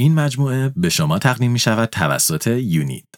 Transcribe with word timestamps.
این 0.00 0.14
مجموعه 0.14 0.72
به 0.76 0.88
شما 0.88 1.18
تقدیم 1.18 1.52
می 1.52 1.58
شود 1.58 1.88
توسط 1.88 2.46
یونید. 2.46 3.08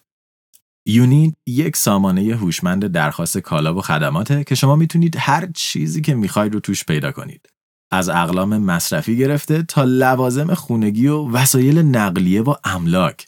یونید 0.87 1.37
یک 1.47 1.77
سامانه 1.77 2.37
هوشمند 2.37 2.87
درخواست 2.87 3.39
کالا 3.39 3.75
و 3.75 3.81
خدماته 3.81 4.45
که 4.45 4.55
شما 4.55 4.77
می‌تونید 4.77 5.17
هر 5.19 5.49
چیزی 5.55 6.01
که 6.01 6.15
می‌خواید 6.15 6.55
رو 6.55 6.61
توش 6.61 6.85
پیدا 6.85 7.13
کنید. 7.13 7.49
از 7.93 8.09
اقلام 8.09 8.59
مصرفی 8.59 9.17
گرفته 9.17 9.63
تا 9.63 9.85
لوازم 9.85 10.55
خونگی 10.55 11.07
و 11.07 11.31
وسایل 11.31 11.79
نقلیه 11.79 12.43
و 12.43 12.55
املاک. 12.65 13.27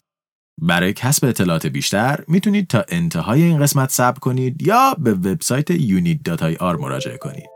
برای 0.63 0.93
کسب 0.93 1.25
اطلاعات 1.25 1.67
بیشتر 1.67 2.25
می‌تونید 2.29 2.67
تا 2.67 2.85
انتهای 2.89 3.43
این 3.43 3.59
قسمت 3.59 3.91
صبر 3.91 4.19
کنید 4.19 4.63
یا 4.63 4.95
به 4.99 5.13
وبسایت 5.13 5.73
unit.ir 5.73 6.81
مراجعه 6.81 7.19
کنید. 7.19 7.54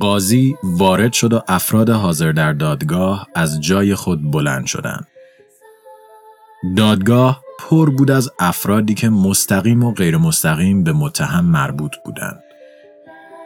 قاضی 0.00 0.56
وارد 0.62 1.12
شد 1.12 1.32
و 1.32 1.42
افراد 1.48 1.90
حاضر 1.90 2.32
در 2.32 2.52
دادگاه 2.52 3.28
از 3.34 3.60
جای 3.60 3.94
خود 3.94 4.30
بلند 4.30 4.66
شدند. 4.66 5.06
دادگاه 6.76 7.42
پر 7.58 7.90
بود 7.90 8.10
از 8.10 8.30
افرادی 8.38 8.94
که 8.94 9.08
مستقیم 9.08 9.82
و 9.82 9.92
غیر 9.92 10.16
مستقیم 10.16 10.84
به 10.84 10.92
متهم 10.92 11.44
مربوط 11.44 11.96
بودند. 12.04 12.40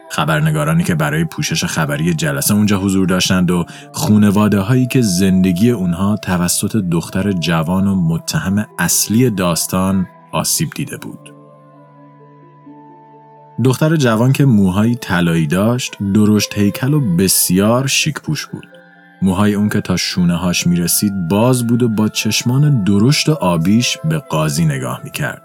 خبرنگارانی 0.09 0.83
که 0.83 0.95
برای 0.95 1.25
پوشش 1.25 1.65
خبری 1.65 2.13
جلسه 2.13 2.53
اونجا 2.53 2.79
حضور 2.79 3.07
داشتند 3.07 3.51
و 3.51 3.65
خونواده 3.91 4.59
هایی 4.59 4.87
که 4.87 5.01
زندگی 5.01 5.71
اونها 5.71 6.17
توسط 6.17 6.75
دختر 6.75 7.31
جوان 7.31 7.87
و 7.87 7.95
متهم 7.95 8.65
اصلی 8.79 9.29
داستان 9.29 10.07
آسیب 10.31 10.69
دیده 10.75 10.97
بود. 10.97 11.32
دختر 13.63 13.95
جوان 13.95 14.33
که 14.33 14.45
موهای 14.45 14.95
طلایی 14.95 15.47
داشت 15.47 15.97
درشت 16.13 16.57
هیکل 16.57 16.93
و 16.93 17.15
بسیار 17.15 17.87
شیک 17.87 18.19
پوش 18.19 18.45
بود. 18.45 18.67
موهای 19.21 19.53
اون 19.53 19.69
که 19.69 19.81
تا 19.81 19.97
شونه 19.97 20.35
هاش 20.35 20.67
می 20.67 20.75
رسید 20.75 21.27
باز 21.27 21.67
بود 21.67 21.83
و 21.83 21.89
با 21.89 22.09
چشمان 22.09 22.83
درشت 22.83 23.29
و 23.29 23.33
آبیش 23.33 23.97
به 23.97 24.17
قاضی 24.17 24.65
نگاه 24.65 25.01
می 25.03 25.11
کرد. 25.11 25.41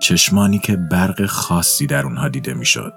چشمانی 0.00 0.58
که 0.58 0.76
برق 0.76 1.26
خاصی 1.26 1.86
در 1.86 2.04
اونها 2.04 2.28
دیده 2.28 2.54
می 2.54 2.66
شد. 2.66 2.92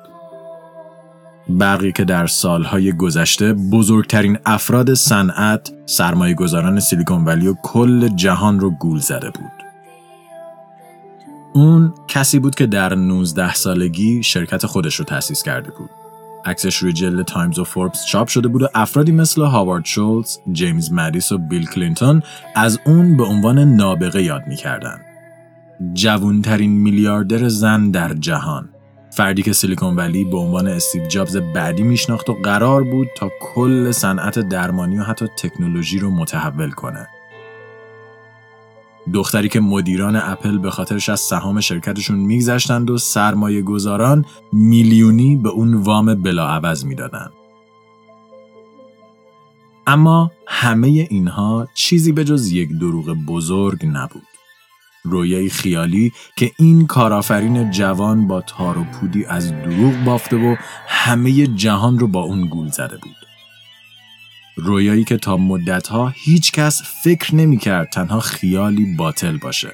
برقی 1.49 1.91
که 1.91 2.05
در 2.05 2.27
سالهای 2.27 2.91
گذشته 2.91 3.53
بزرگترین 3.53 4.37
افراد 4.45 4.93
صنعت، 4.93 5.71
سرمایه 5.85 6.33
گذاران 6.33 6.79
سیلیکون 6.79 7.25
ولی 7.25 7.47
و 7.47 7.53
کل 7.63 8.07
جهان 8.07 8.59
رو 8.59 8.69
گول 8.69 8.99
زده 8.99 9.29
بود. 9.29 9.66
اون 11.57 11.93
کسی 12.07 12.39
بود 12.39 12.55
که 12.55 12.65
در 12.65 12.95
19 12.95 13.53
سالگی 13.53 14.23
شرکت 14.23 14.65
خودش 14.65 14.95
رو 14.95 15.05
تأسیس 15.05 15.43
کرده 15.43 15.71
بود. 15.71 15.89
عکسش 16.45 16.75
روی 16.75 16.93
جلد 16.93 17.25
تایمز 17.25 17.59
و 17.59 17.63
فوربس 17.63 18.05
چاپ 18.05 18.27
شده 18.27 18.47
بود 18.47 18.61
و 18.61 18.67
افرادی 18.75 19.11
مثل 19.11 19.41
هاوارد 19.41 19.85
شولز، 19.85 20.37
جیمز 20.51 20.91
متیس 20.91 21.31
و 21.31 21.37
بیل 21.37 21.65
کلینتون 21.65 22.23
از 22.55 22.79
اون 22.85 23.17
به 23.17 23.23
عنوان 23.23 23.59
نابغه 23.59 24.23
یاد 24.23 24.41
می‌کردن. 24.47 24.99
جوونترین 25.93 26.71
میلیاردر 26.71 27.47
زن 27.47 27.91
در 27.91 28.13
جهان. 28.13 28.69
فردی 29.11 29.41
که 29.41 29.53
سیلیکون 29.53 29.95
ولی 29.95 30.25
به 30.25 30.37
عنوان 30.37 30.67
استیو 30.67 31.07
جابز 31.07 31.37
بعدی 31.37 31.83
میشناخت 31.83 32.29
و 32.29 32.33
قرار 32.33 32.83
بود 32.83 33.07
تا 33.17 33.31
کل 33.41 33.91
صنعت 33.91 34.39
درمانی 34.39 34.99
و 34.99 35.03
حتی 35.03 35.27
تکنولوژی 35.37 35.99
رو 35.99 36.11
متحول 36.11 36.71
کنه. 36.71 37.07
دختری 39.13 39.49
که 39.49 39.59
مدیران 39.59 40.15
اپل 40.15 40.57
به 40.57 40.71
خاطرش 40.71 41.09
از 41.09 41.19
سهام 41.19 41.59
شرکتشون 41.59 42.19
میگذشتند 42.19 42.89
و 42.89 42.97
سرمایه 42.97 43.61
گذاران 43.61 44.25
میلیونی 44.53 45.35
به 45.35 45.49
اون 45.49 45.73
وام 45.73 46.15
بلاعوض 46.15 46.85
می‌دادند. 46.85 47.31
اما 49.87 50.31
همه 50.47 50.87
اینها 50.87 51.67
چیزی 51.73 52.11
به 52.11 52.23
جز 52.23 52.51
یک 52.51 52.69
دروغ 52.69 53.05
بزرگ 53.13 53.85
نبود. 53.85 54.23
رویای 55.03 55.49
خیالی 55.49 56.13
که 56.37 56.51
این 56.59 56.87
کارآفرین 56.87 57.71
جوان 57.71 58.27
با 58.27 58.41
تار 58.41 58.77
و 58.77 58.83
پودی 58.83 59.25
از 59.25 59.51
دروغ 59.51 60.03
بافته 60.05 60.37
و 60.37 60.55
همه 60.87 61.47
جهان 61.47 61.99
رو 61.99 62.07
با 62.07 62.21
اون 62.21 62.45
گول 62.45 62.67
زده 62.67 62.97
بود. 62.97 63.26
رویایی 64.57 65.03
که 65.03 65.17
تا 65.17 65.37
مدتها 65.37 66.13
هیچ 66.15 66.51
کس 66.51 66.81
فکر 67.03 67.35
نمی 67.35 67.57
کرد 67.57 67.89
تنها 67.89 68.19
خیالی 68.19 68.95
باطل 68.95 69.37
باشه. 69.37 69.71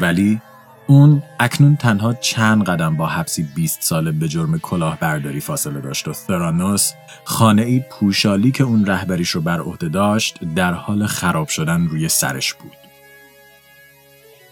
ولی 0.00 0.40
اون 0.86 1.22
اکنون 1.40 1.76
تنها 1.76 2.14
چند 2.14 2.64
قدم 2.64 2.96
با 2.96 3.06
حبسی 3.06 3.42
20 3.54 3.82
ساله 3.82 4.12
به 4.12 4.28
جرم 4.28 4.58
کلاهبرداری 4.58 5.40
فاصله 5.40 5.80
داشت 5.80 6.08
و 6.08 6.12
ثرانوس 6.12 6.92
خانه 7.24 7.62
ای 7.62 7.82
پوشالی 7.90 8.50
که 8.50 8.64
اون 8.64 8.86
رهبریش 8.86 9.30
رو 9.30 9.40
بر 9.40 9.60
عهده 9.60 9.88
داشت 9.88 10.38
در 10.56 10.72
حال 10.72 11.06
خراب 11.06 11.48
شدن 11.48 11.86
روی 11.86 12.08
سرش 12.08 12.54
بود. 12.54 12.72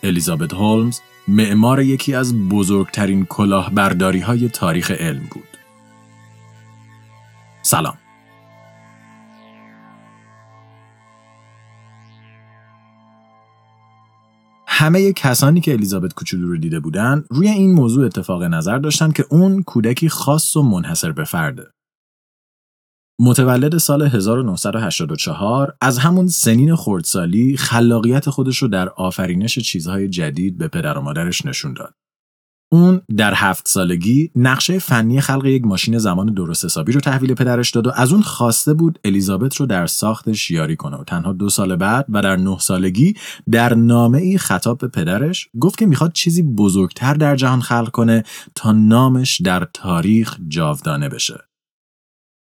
الیزابت 0.02 0.52
هولمز 0.54 1.00
معمار 1.28 1.82
یکی 1.82 2.14
از 2.14 2.48
بزرگترین 2.48 3.26
کلاهبرداری 3.26 4.20
های 4.20 4.48
تاریخ 4.48 4.90
علم 4.90 5.22
بود. 5.30 5.51
سلام 7.62 7.98
همه 14.82 15.12
کسانی 15.12 15.60
که 15.60 15.72
الیزابت 15.72 16.14
کوچولو 16.14 16.48
رو 16.48 16.56
دیده 16.56 16.80
بودن 16.80 17.24
روی 17.30 17.48
این 17.48 17.72
موضوع 17.72 18.06
اتفاق 18.06 18.42
نظر 18.42 18.78
داشتن 18.78 19.12
که 19.12 19.24
اون 19.30 19.62
کودکی 19.62 20.08
خاص 20.08 20.56
و 20.56 20.62
منحصر 20.62 21.12
به 21.12 21.24
فرده. 21.24 21.70
متولد 23.20 23.78
سال 23.78 24.02
1984 24.02 25.76
از 25.80 25.98
همون 25.98 26.28
سنین 26.28 26.76
خردسالی 26.76 27.56
خلاقیت 27.56 28.30
خودش 28.30 28.58
رو 28.58 28.68
در 28.68 28.88
آفرینش 28.88 29.58
چیزهای 29.58 30.08
جدید 30.08 30.58
به 30.58 30.68
پدر 30.68 30.98
و 30.98 31.02
مادرش 31.02 31.46
نشون 31.46 31.74
داد. 31.74 31.94
اون 32.72 33.00
در 33.16 33.34
هفت 33.34 33.68
سالگی 33.68 34.30
نقشه 34.36 34.78
فنی 34.78 35.20
خلق 35.20 35.46
یک 35.46 35.64
ماشین 35.64 35.98
زمان 35.98 36.34
درست 36.34 36.64
حسابی 36.64 36.92
رو 36.92 37.00
تحویل 37.00 37.34
پدرش 37.34 37.70
داد 37.70 37.86
و 37.86 37.90
از 37.94 38.12
اون 38.12 38.22
خواسته 38.22 38.74
بود 38.74 38.98
الیزابت 39.04 39.56
رو 39.56 39.66
در 39.66 39.86
ساختش 39.86 40.50
یاری 40.50 40.76
کنه 40.76 40.96
و 40.96 41.04
تنها 41.04 41.32
دو 41.32 41.48
سال 41.48 41.76
بعد 41.76 42.06
و 42.08 42.22
در 42.22 42.36
نه 42.36 42.58
سالگی 42.58 43.14
در 43.50 43.74
نامه 43.74 44.18
ای 44.18 44.38
خطاب 44.38 44.78
به 44.78 44.88
پدرش 44.88 45.48
گفت 45.60 45.78
که 45.78 45.86
می‌خواد 45.86 46.12
چیزی 46.12 46.42
بزرگتر 46.42 47.14
در 47.14 47.36
جهان 47.36 47.60
خلق 47.60 47.90
کنه 47.90 48.22
تا 48.54 48.72
نامش 48.72 49.40
در 49.40 49.68
تاریخ 49.74 50.36
جاودانه 50.48 51.08
بشه. 51.08 51.40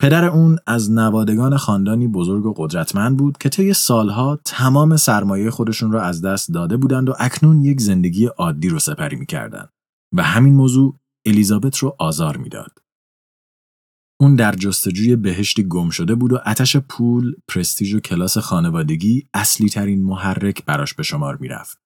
پدر 0.01 0.25
اون 0.25 0.57
از 0.67 0.91
نوادگان 0.91 1.57
خاندانی 1.57 2.07
بزرگ 2.07 2.45
و 2.45 2.53
قدرتمند 2.57 3.17
بود 3.17 3.37
که 3.37 3.49
طی 3.49 3.73
سالها 3.73 4.39
تمام 4.45 4.97
سرمایه 4.97 5.49
خودشون 5.51 5.91
را 5.91 6.01
از 6.01 6.21
دست 6.21 6.53
داده 6.53 6.77
بودند 6.77 7.09
و 7.09 7.13
اکنون 7.19 7.61
یک 7.61 7.81
زندگی 7.81 8.25
عادی 8.25 8.69
رو 8.69 8.79
سپری 8.79 9.15
می‌کردند. 9.15 9.69
و 10.13 10.23
همین 10.23 10.55
موضوع 10.55 10.99
الیزابت 11.25 11.77
رو 11.77 11.95
آزار 11.99 12.37
می‌داد. 12.37 12.79
اون 14.21 14.35
در 14.35 14.55
جستجوی 14.55 15.15
بهشتی 15.15 15.63
گم 15.63 15.89
شده 15.89 16.15
بود 16.15 16.33
و 16.33 16.39
اتش 16.45 16.77
پول، 16.77 17.35
پرستیژ 17.47 17.93
و 17.93 17.99
کلاس 17.99 18.37
خانوادگی 18.37 19.29
اصلی 19.33 19.69
ترین 19.69 20.03
محرک 20.03 20.65
براش 20.65 20.93
به 20.93 21.03
شمار 21.03 21.37
می‌رفت. 21.37 21.81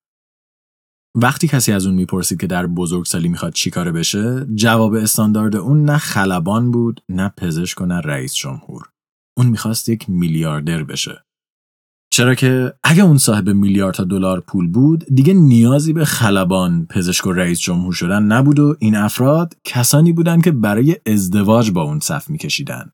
وقتی 1.16 1.48
کسی 1.48 1.72
از 1.72 1.86
اون 1.86 1.96
می‌پرسید 1.96 2.42
که 2.42 2.48
در 2.48 2.68
بزرگسالی 2.68 3.28
می‌خواد 3.28 3.54
چیکاره 3.54 3.92
بشه، 3.92 4.46
جواب 4.56 4.94
استاندارد 4.94 5.56
اون 5.56 5.84
نه 5.84 5.98
خلبان 5.98 6.72
بود، 6.72 7.04
نه 7.10 7.34
پزشک 7.38 7.82
و 7.82 7.86
نه 7.86 8.00
رئیس 8.00 8.34
جمهور. 8.34 8.90
اون 9.38 9.48
می‌خواست 9.48 9.90
یک 9.90 10.10
میلیاردر 10.10 10.84
بشه. 10.84 11.26
چرا 12.14 12.36
که 12.36 12.74
اگه 12.84 13.04
اون 13.04 13.18
صاحب 13.18 13.50
میلیاردها 13.50 14.04
دلار 14.04 14.40
پول 14.40 14.68
بود 14.68 15.06
دیگه 15.14 15.34
نیازی 15.34 15.94
به 15.94 16.06
خلبان 16.06 16.86
پزشک 16.86 17.28
و 17.28 17.32
رئیس 17.32 17.60
جمهور 17.60 17.94
شدن 17.94 18.24
نبود 18.24 18.60
و 18.60 18.76
این 18.80 18.96
افراد 18.96 19.54
کسانی 19.64 20.14
بودند 20.14 20.44
که 20.44 20.52
برای 20.52 20.98
ازدواج 21.06 21.72
با 21.72 21.82
اون 21.82 22.00
صف 22.00 22.30
میکشیدن. 22.30 22.92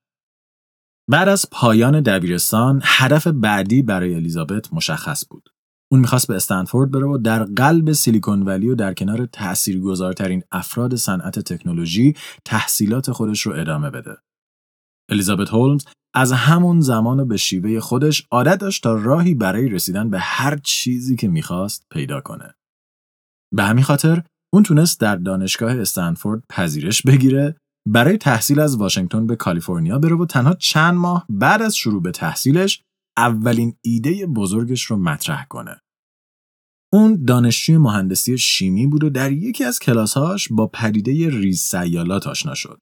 بعد 1.10 1.27
از 1.27 1.45
پایان 1.51 2.01
دبیرستان 2.01 2.81
هدف 2.83 3.27
بعدی 3.27 3.81
برای 3.81 4.16
الیزابت 4.16 4.74
مشخص 4.74 5.24
بود. 5.30 5.50
اون 5.92 6.01
می‌خواست 6.01 6.27
به 6.27 6.36
استنفورد 6.36 6.92
بره 6.92 7.06
و 7.06 7.18
در 7.18 7.44
قلب 7.44 7.92
سیلیکون 7.92 8.44
ولی 8.44 8.69
و 8.69 8.75
در 8.75 8.94
کنار 8.94 9.25
تاثیرگذارترین 9.25 10.44
افراد 10.51 10.95
صنعت 10.95 11.39
تکنولوژی 11.39 12.13
تحصیلات 12.45 13.12
خودش 13.12 13.42
رو 13.42 13.54
ادامه 13.54 13.89
بده. 13.89 14.18
الیزابت 15.09 15.50
هولمز 15.50 15.85
از 16.13 16.31
همون 16.31 16.79
زمان 16.79 17.27
به 17.27 17.38
شیوه 17.38 17.79
خودش 17.79 18.27
عادت 18.31 18.57
داشت 18.57 18.83
تا 18.83 18.94
راهی 18.94 19.33
برای 19.33 19.69
رسیدن 19.69 20.09
به 20.09 20.19
هر 20.19 20.57
چیزی 20.57 21.15
که 21.15 21.27
می‌خواست 21.27 21.85
پیدا 21.91 22.21
کنه. 22.21 22.53
به 23.56 23.63
همین 23.63 23.83
خاطر 23.83 24.23
اون 24.53 24.63
تونست 24.63 25.00
در 25.00 25.15
دانشگاه 25.15 25.71
استنفورد 25.71 26.44
پذیرش 26.50 27.01
بگیره 27.01 27.56
برای 27.88 28.17
تحصیل 28.17 28.59
از 28.59 28.75
واشنگتن 28.75 29.27
به 29.27 29.35
کالیفرنیا 29.35 30.00
بره 30.00 30.15
و 30.15 30.25
تنها 30.25 30.53
چند 30.53 30.94
ماه 30.94 31.25
بعد 31.29 31.61
از 31.61 31.75
شروع 31.75 32.01
به 32.01 32.11
تحصیلش 32.11 32.81
اولین 33.17 33.75
ایده 33.81 34.25
بزرگش 34.25 34.83
رو 34.83 34.97
مطرح 34.97 35.45
کنه. 35.45 35.81
اون 36.94 37.25
دانشجوی 37.25 37.77
مهندسی 37.77 38.38
شیمی 38.38 38.88
بود 38.88 39.03
و 39.03 39.09
در 39.09 39.31
یکی 39.31 39.63
از 39.63 39.79
کلاسهاش 39.79 40.47
با 40.51 40.67
پدیده 40.67 41.29
ریز 41.29 41.59
سیالات 41.59 42.27
آشنا 42.27 42.56
شد. 42.56 42.79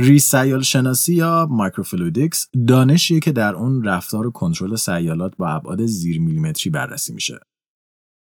ریزسیال 0.00 0.62
شناسی 0.62 1.14
یا 1.14 1.46
microfluidics 1.50 2.48
دانشیه 2.68 3.20
که 3.20 3.32
در 3.32 3.54
اون 3.54 3.84
رفتار 3.84 4.26
و 4.26 4.30
کنترل 4.30 4.76
سیالات 4.76 5.36
با 5.36 5.48
ابعاد 5.48 5.86
زیر 5.86 6.20
میلیمتری 6.20 6.70
بررسی 6.70 7.12
میشه. 7.12 7.40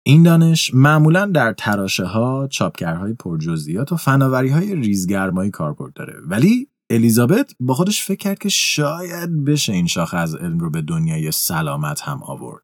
این 0.07 0.23
دانش 0.23 0.75
معمولا 0.75 1.27
در 1.27 1.53
تراشه 1.53 2.05
ها، 2.05 2.49
چاپگرهای 2.51 3.15
پرجزئیات 3.15 3.93
و 3.93 3.97
فناوری 3.97 4.49
های 4.49 4.75
ریزگرمایی 4.75 5.51
کاربرد 5.51 5.93
داره 5.93 6.15
ولی 6.27 6.69
الیزابت 6.91 7.55
با 7.61 7.75
خودش 7.75 8.05
فکر 8.05 8.17
کرد 8.17 8.39
که 8.39 8.49
شاید 8.49 9.45
بشه 9.45 9.73
این 9.73 9.87
شاخه 9.87 10.17
از 10.17 10.35
علم 10.35 10.59
رو 10.59 10.71
به 10.71 10.83
دنیای 10.83 11.33
سلامت 11.33 12.01
هم 12.01 12.23
آورد. 12.23 12.63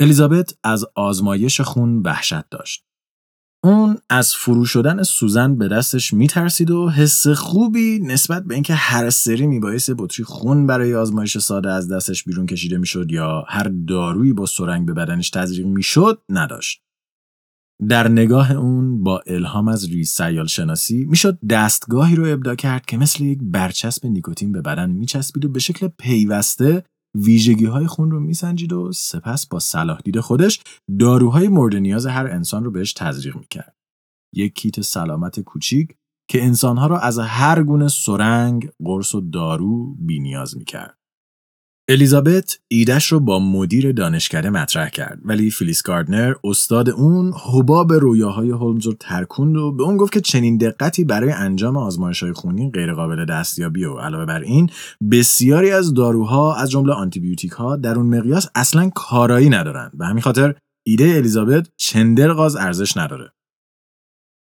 الیزابت 0.00 0.54
از 0.64 0.86
آزمایش 0.94 1.60
خون 1.60 2.02
وحشت 2.02 2.48
داشت. 2.50 2.87
اون 3.64 3.96
از 4.10 4.34
فرو 4.34 4.64
شدن 4.64 5.02
سوزن 5.02 5.56
به 5.56 5.68
دستش 5.68 6.12
میترسید 6.12 6.70
و 6.70 6.90
حس 6.90 7.28
خوبی 7.28 7.98
نسبت 7.98 8.44
به 8.44 8.54
اینکه 8.54 8.74
هر 8.74 9.10
سری 9.10 9.46
میبایست 9.46 9.90
بطری 9.98 10.24
خون 10.24 10.66
برای 10.66 10.94
آزمایش 10.94 11.38
ساده 11.38 11.70
از 11.70 11.92
دستش 11.92 12.24
بیرون 12.24 12.46
کشیده 12.46 12.78
می‌شد 12.78 13.12
یا 13.12 13.44
هر 13.48 13.72
دارویی 13.88 14.32
با 14.32 14.46
سرنگ 14.46 14.86
به 14.86 14.94
بدنش 14.94 15.30
تزریق 15.30 15.66
می‌شد 15.66 16.22
نداشت. 16.28 16.82
در 17.88 18.08
نگاه 18.08 18.52
اون 18.52 19.02
با 19.02 19.22
الهام 19.26 19.68
از 19.68 19.84
ریز 19.84 20.10
سیال 20.10 20.46
شناسی 20.46 21.04
می‌شد 21.04 21.38
دستگاهی 21.50 22.16
رو 22.16 22.32
ابدا 22.32 22.54
کرد 22.54 22.86
که 22.86 22.96
مثل 22.96 23.24
یک 23.24 23.38
برچسب 23.42 24.06
نیکوتین 24.06 24.52
به 24.52 24.62
بدن 24.62 24.90
میچسبید 24.90 25.44
و 25.44 25.48
به 25.48 25.60
شکل 25.60 25.88
پیوسته 25.88 26.84
ویژگی 27.14 27.64
های 27.64 27.86
خون 27.86 28.10
رو 28.10 28.20
میسنجید 28.20 28.72
و 28.72 28.92
سپس 28.92 29.46
با 29.46 29.58
صلاح 29.58 30.00
دید 30.04 30.20
خودش 30.20 30.60
داروهای 30.98 31.48
مورد 31.48 31.76
نیاز 31.76 32.06
هر 32.06 32.26
انسان 32.26 32.64
رو 32.64 32.70
بهش 32.70 32.92
تزریق 32.92 33.36
می‌کرد. 33.36 33.76
یک 34.34 34.54
کیت 34.54 34.80
سلامت 34.80 35.40
کوچیک 35.40 35.94
که 36.30 36.44
انسانها 36.44 36.86
را 36.86 36.98
از 36.98 37.18
هر 37.18 37.62
گونه 37.62 37.88
سرنگ، 37.88 38.70
قرص 38.84 39.14
و 39.14 39.20
دارو 39.20 39.94
بینیاز 39.94 40.56
می‌کرد. 40.56 40.97
الیزابت 41.90 42.58
ایدش 42.68 43.12
رو 43.12 43.20
با 43.20 43.38
مدیر 43.38 43.92
دانشکده 43.92 44.50
مطرح 44.50 44.88
کرد 44.88 45.18
ولی 45.24 45.50
فیلیس 45.50 45.82
گاردنر 45.82 46.34
استاد 46.44 46.90
اون 46.90 47.32
حباب 47.52 47.92
رویاهای 47.92 48.50
هولمز 48.50 48.86
رو 48.86 48.92
ترکوند 49.00 49.56
و 49.56 49.72
به 49.72 49.82
اون 49.82 49.96
گفت 49.96 50.12
که 50.12 50.20
چنین 50.20 50.56
دقتی 50.56 51.04
برای 51.04 51.32
انجام 51.32 51.76
آزمایش 51.76 52.22
های 52.22 52.32
خونی 52.32 52.70
غیرقابل 52.70 53.24
دستیابی 53.24 53.84
و 53.84 53.98
علاوه 53.98 54.26
بر 54.26 54.40
این 54.40 54.70
بسیاری 55.10 55.70
از 55.70 55.94
داروها 55.94 56.54
از 56.54 56.70
جمله 56.70 56.92
آنتیبیوتیک 56.92 57.52
ها 57.52 57.76
در 57.76 57.94
اون 57.94 58.18
مقیاس 58.18 58.46
اصلا 58.54 58.90
کارایی 58.94 59.48
ندارن 59.48 59.90
به 59.94 60.06
همین 60.06 60.22
خاطر 60.22 60.54
ایده 60.86 61.04
الیزابت 61.04 61.68
چندر 61.76 62.32
غاز 62.32 62.56
ارزش 62.56 62.96
نداره. 62.96 63.32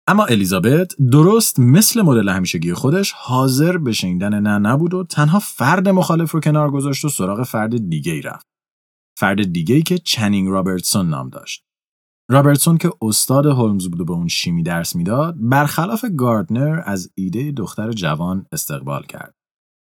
اما 0.09 0.25
الیزابت 0.25 0.95
درست 1.13 1.61
مثل 1.61 2.03
مدل 2.03 2.29
همیشگی 2.29 2.75
خودش 2.75 3.13
حاضر 3.13 3.79
به 3.79 3.93
شنیدن 3.93 4.41
نه 4.41 4.59
نبود 4.59 4.95
و 4.95 5.05
تنها 5.05 5.39
فرد 5.39 5.89
مخالف 5.89 6.31
رو 6.31 6.41
کنار 6.41 6.71
گذاشت 6.71 7.05
و 7.05 7.09
سراغ 7.09 7.43
فرد 7.43 7.91
دیگه 7.91 8.13
ای 8.13 8.23
رفت. 8.23 8.47
فرد 9.19 9.53
دیگه 9.53 9.75
ای 9.75 9.83
که 9.83 9.99
چنینگ 9.99 10.49
رابرتسون 10.49 11.09
نام 11.09 11.29
داشت. 11.29 11.63
رابرتسون 12.31 12.79
که 12.79 12.91
استاد 13.03 13.47
هولمز 13.47 13.89
بود 13.89 14.01
و 14.01 14.05
به 14.05 14.13
اون 14.13 14.29
شیمی 14.29 14.63
درس 14.63 14.97
می‌داد 14.97 15.35
برخلاف 15.39 16.05
گاردنر 16.17 16.83
از 16.85 17.11
ایده 17.15 17.53
دختر 17.53 17.93
جوان 17.93 18.47
استقبال 18.53 19.03
کرد. 19.03 19.35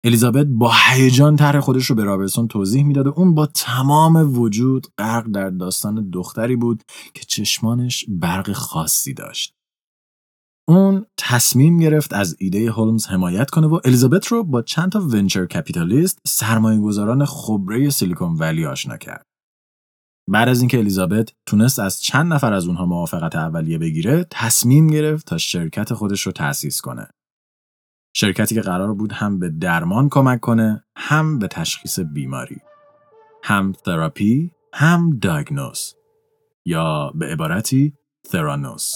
الیزابت 0.04 0.46
با 0.46 0.72
هیجان 0.90 1.36
طرح 1.36 1.60
خودش 1.60 1.86
رو 1.86 1.96
به 1.96 2.04
رابرتسون 2.04 2.48
توضیح 2.48 2.84
می‌داد 2.84 3.06
و 3.06 3.12
اون 3.16 3.34
با 3.34 3.46
تمام 3.46 4.38
وجود 4.38 4.86
غرق 4.98 5.26
در 5.26 5.50
داستان 5.50 6.10
دختری 6.10 6.56
بود 6.56 6.82
که 7.14 7.24
چشمانش 7.24 8.04
برق 8.08 8.52
خاصی 8.52 9.14
داشت. 9.14 9.59
اون 10.70 11.06
تصمیم 11.16 11.78
گرفت 11.78 12.12
از 12.12 12.36
ایده 12.38 12.70
هولمز 12.70 13.06
حمایت 13.06 13.50
کنه 13.50 13.66
و 13.66 13.80
الیزابت 13.84 14.26
رو 14.26 14.44
با 14.44 14.62
چند 14.62 14.92
تا 14.92 15.00
ونچر 15.00 15.46
کپیتالیست 15.46 16.18
سرمایه 16.26 16.80
گذاران 16.80 17.24
خبره 17.24 17.90
سیلیکون 17.90 18.36
ولی 18.38 18.66
آشنا 18.66 18.96
کرد. 18.96 19.26
بعد 20.28 20.48
از 20.48 20.60
اینکه 20.60 20.78
الیزابت 20.78 21.32
تونست 21.46 21.78
از 21.78 22.02
چند 22.02 22.32
نفر 22.32 22.52
از 22.52 22.66
اونها 22.66 22.86
موافقت 22.86 23.36
اولیه 23.36 23.78
بگیره، 23.78 24.26
تصمیم 24.30 24.86
گرفت 24.86 25.26
تا 25.26 25.38
شرکت 25.38 25.94
خودش 25.94 26.20
رو 26.20 26.32
تأسیس 26.32 26.80
کنه. 26.80 27.06
شرکتی 28.16 28.54
که 28.54 28.60
قرار 28.60 28.94
بود 28.94 29.12
هم 29.12 29.38
به 29.38 29.48
درمان 29.48 30.08
کمک 30.08 30.40
کنه، 30.40 30.84
هم 30.96 31.38
به 31.38 31.48
تشخیص 31.48 32.00
بیماری. 32.00 32.60
هم 33.42 33.72
تراپی، 33.72 34.50
هم 34.74 35.18
دایگنوز. 35.18 35.94
یا 36.66 37.12
به 37.14 37.26
عبارتی 37.26 37.92
ثرانوس. 38.26 38.94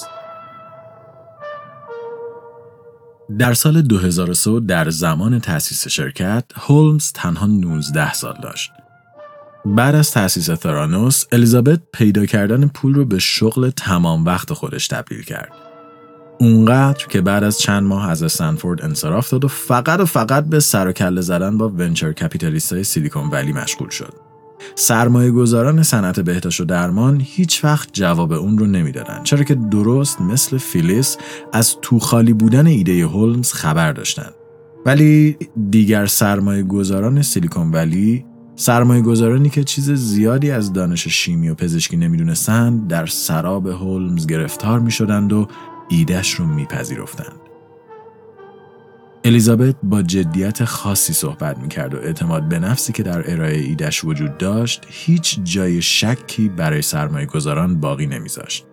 در 3.38 3.54
سال 3.54 3.82
2003 3.82 4.60
در 4.60 4.90
زمان 4.90 5.40
تأسیس 5.40 5.88
شرکت، 5.88 6.44
هولمز 6.54 7.12
تنها 7.12 7.46
19 7.46 8.12
سال 8.12 8.36
داشت. 8.42 8.72
بعد 9.66 9.94
از 9.94 10.10
تأسیس 10.10 10.46
ترانوس، 10.46 11.24
الیزابت 11.32 11.80
پیدا 11.92 12.26
کردن 12.26 12.66
پول 12.66 12.94
رو 12.94 13.04
به 13.04 13.18
شغل 13.18 13.70
تمام 13.70 14.24
وقت 14.24 14.52
خودش 14.52 14.88
تبدیل 14.88 15.22
کرد. 15.22 15.52
اونقدر 16.38 17.06
که 17.06 17.20
بعد 17.20 17.44
از 17.44 17.58
چند 17.58 17.82
ماه 17.82 18.10
از 18.10 18.22
استنفورد 18.22 18.84
انصراف 18.84 19.30
داد 19.30 19.44
و 19.44 19.48
فقط 19.48 20.00
و 20.00 20.04
فقط 20.04 20.44
به 20.44 20.60
سر 20.60 20.88
و 20.88 20.92
کله 20.92 21.20
زدن 21.20 21.58
با 21.58 21.68
ونچر 21.68 22.12
کپیتالیست 22.12 22.72
های 22.72 22.84
سیلیکون 22.84 23.30
ولی 23.30 23.52
مشغول 23.52 23.88
شد. 23.88 24.33
سرمایه 24.74 25.30
گذاران 25.30 25.82
صنعت 25.82 26.20
بهداشت 26.20 26.60
و 26.60 26.64
درمان 26.64 27.20
هیچ 27.24 27.64
وقت 27.64 27.88
جواب 27.92 28.32
اون 28.32 28.58
رو 28.58 28.66
نمی‌دادن 28.66 29.20
چرا 29.24 29.44
که 29.44 29.54
درست 29.54 30.20
مثل 30.20 30.58
فیلیس 30.58 31.16
از 31.52 31.76
تو 31.82 31.98
خالی 31.98 32.32
بودن 32.32 32.66
ایده 32.66 33.06
هولمز 33.06 33.52
خبر 33.52 33.92
داشتن 33.92 34.30
ولی 34.86 35.36
دیگر 35.70 36.06
سرمایه 36.06 36.62
گذاران 36.62 37.22
سیلیکون 37.22 37.70
ولی 37.70 38.24
سرمایه 38.56 39.02
گذارانی 39.02 39.50
که 39.50 39.64
چیز 39.64 39.90
زیادی 39.90 40.50
از 40.50 40.72
دانش 40.72 41.08
شیمی 41.08 41.48
و 41.48 41.54
پزشکی 41.54 41.96
نمی‌دونستند 41.96 42.88
در 42.88 43.06
سراب 43.06 43.66
هولمز 43.66 44.26
گرفتار 44.26 44.80
می 44.80 44.90
شدند 44.90 45.32
و 45.32 45.48
ایدهش 45.88 46.34
رو 46.34 46.46
میپذیرفتند. 46.46 47.43
الیزابت 49.26 49.76
با 49.82 50.02
جدیت 50.02 50.64
خاصی 50.64 51.12
صحبت 51.12 51.58
می‌کرد 51.58 51.94
و 51.94 51.96
اعتماد 51.96 52.48
به 52.48 52.58
نفسی 52.58 52.92
که 52.92 53.02
در 53.02 53.32
ارائه 53.32 53.58
ایدش 53.58 54.04
وجود 54.04 54.38
داشت 54.38 54.86
هیچ 54.88 55.40
جای 55.44 55.82
شکی 55.82 56.48
برای 56.48 56.82
سرمایه 56.82 57.26
گذاران 57.26 57.80
باقی 57.80 58.06
نمیذاشت. 58.06 58.66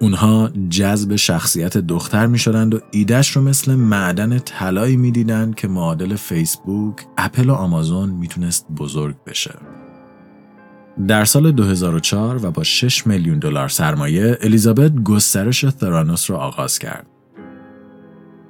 اونها 0.00 0.50
جذب 0.68 1.16
شخصیت 1.16 1.78
دختر 1.78 2.26
می 2.26 2.38
شدند 2.38 2.74
و 2.74 2.80
ایدش 2.90 3.36
رو 3.36 3.42
مثل 3.42 3.74
معدن 3.74 4.38
طلایی 4.38 4.96
می 4.96 5.10
دیدند 5.10 5.54
که 5.54 5.68
معادل 5.68 6.16
فیسبوک، 6.16 6.96
اپل 7.18 7.50
و 7.50 7.54
آمازون 7.54 8.10
می‌تونست 8.10 8.66
بزرگ 8.76 9.16
بشه. 9.26 9.54
در 11.08 11.24
سال 11.24 11.52
2004 11.52 12.46
و 12.46 12.50
با 12.50 12.62
6 12.62 13.06
میلیون 13.06 13.38
دلار 13.38 13.68
سرمایه، 13.68 14.38
الیزابت 14.40 14.94
گسترش 14.94 15.70
ثرانوس 15.70 16.30
را 16.30 16.38
آغاز 16.38 16.78
کرد. 16.78 17.06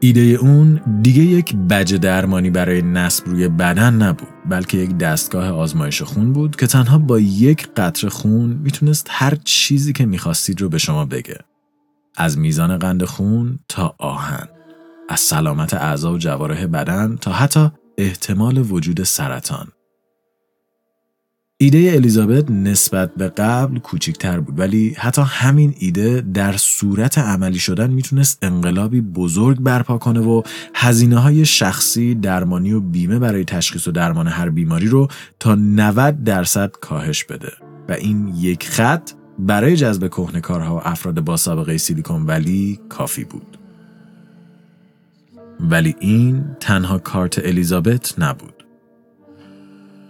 ایده 0.05 0.21
اون 0.21 0.81
دیگه 1.03 1.23
یک 1.23 1.57
بج 1.57 1.95
درمانی 1.95 2.51
برای 2.51 2.83
نصب 2.83 3.29
روی 3.29 3.49
بدن 3.49 3.95
نبود 3.95 4.29
بلکه 4.49 4.79
یک 4.79 4.99
دستگاه 4.99 5.49
آزمایش 5.49 6.03
خون 6.03 6.33
بود 6.33 6.57
که 6.57 6.67
تنها 6.67 6.99
با 6.99 7.21
یک 7.21 7.69
قطره 7.77 8.11
خون 8.11 8.51
می‌تونست 8.51 9.07
هر 9.11 9.35
چیزی 9.45 9.93
که 9.93 10.07
می‌خواستید 10.07 10.61
رو 10.61 10.69
به 10.69 10.79
شما 10.79 11.05
بگه. 11.05 11.39
از 12.17 12.39
میزان 12.39 12.79
قند 12.79 13.05
خون 13.05 13.59
تا 13.69 13.95
آهن 13.99 14.49
از 15.09 15.21
سلامت 15.21 15.75
اعضا 15.75 16.13
و 16.13 16.19
جوارح 16.19 16.67
بدن 16.67 17.17
تا 17.17 17.33
حتی 17.33 17.71
احتمال 17.99 18.59
وجود 18.59 19.03
سرطان. 19.03 19.69
ایده 21.59 21.93
الیزابت 21.95 22.51
نسبت 22.51 23.15
به 23.15 23.29
قبل 23.29 23.79
کوچکتر 23.79 24.41
بود 24.41 24.59
ولی 24.59 24.95
حتی 24.99 25.23
همین 25.27 25.75
ایده 25.79 26.21
در 26.35 26.57
صورت 26.57 27.19
عملی 27.19 27.59
شدن 27.59 27.91
می‌تونست 27.91 28.39
انقلابی 28.43 29.01
بزرگ 29.01 29.61
برپا 29.61 29.99
کنه 29.99 30.21
و 30.21 30.43
هزینه 30.75 31.19
های 31.19 31.45
شخصی 31.45 32.15
درمانی 32.15 32.73
و 32.73 32.81
بیمه 32.81 33.19
برای 33.19 33.45
تشخیص 33.45 33.89
و 33.89 33.93
درمان 33.93 34.29
هر 34.29 34.51
بیماری 34.51 34.87
رو 34.87 35.09
تا 35.41 35.55
90 35.55 36.25
درصد 36.25 36.71
کاهش 36.81 37.25
بده 37.25 37.53
و 37.89 37.93
این 37.93 38.29
یک 38.37 38.69
خط 38.69 39.11
برای 39.39 39.77
جذب 39.77 40.09
کهنه‌کارها 40.09 40.77
و 40.77 40.81
افراد 40.85 41.21
با 41.21 41.37
سابقه 41.37 41.79
سیلیکون 41.79 42.27
ولی 42.27 42.81
کافی 42.89 43.25
بود. 43.25 43.59
ولی 45.61 45.97
این 46.01 46.45
تنها 46.61 46.99
کارت 46.99 47.39
الیزابت 47.39 48.15
نبود. 48.19 48.54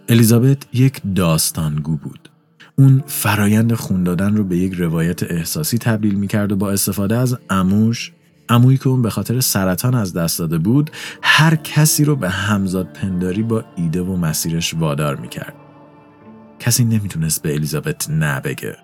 الیزابت 0.09 0.59
یک 0.73 1.01
داستانگو 1.15 1.97
بود. 1.97 2.31
اون 2.77 3.05
فرایند 3.07 3.75
خون 3.75 4.05
دادن 4.05 4.37
رو 4.37 4.45
به 4.45 4.57
یک 4.57 4.75
روایت 4.75 5.23
احساسی 5.23 5.79
تبدیل 5.79 6.15
می 6.15 6.27
کرد 6.27 6.53
و 6.53 6.57
با 6.57 6.71
استفاده 6.71 7.17
از 7.17 7.39
اموش 7.51 8.13
امویی 8.49 8.79
که 8.79 8.89
اون 8.89 9.03
به 9.03 9.11
خاطر 9.11 9.41
سرطان 9.41 9.95
از 9.95 10.13
دست 10.13 10.39
داده 10.39 10.59
بود 10.59 10.91
هر 11.23 11.57
کسی 11.57 12.05
رو 12.05 12.17
به 12.17 12.31
همزاد 12.31 12.93
پنداری 12.93 13.43
با 13.43 13.65
ایده 13.77 14.03
و 14.03 14.17
مسیرش 14.17 14.75
وادار 14.75 15.17
می 15.17 15.29
کرد. 15.29 15.55
کسی 16.61 16.85
نمی‌تونست 16.85 17.43
به 17.43 17.55
الیزابت 17.55 18.11
نه 18.11 18.41
بگه. 18.41 18.77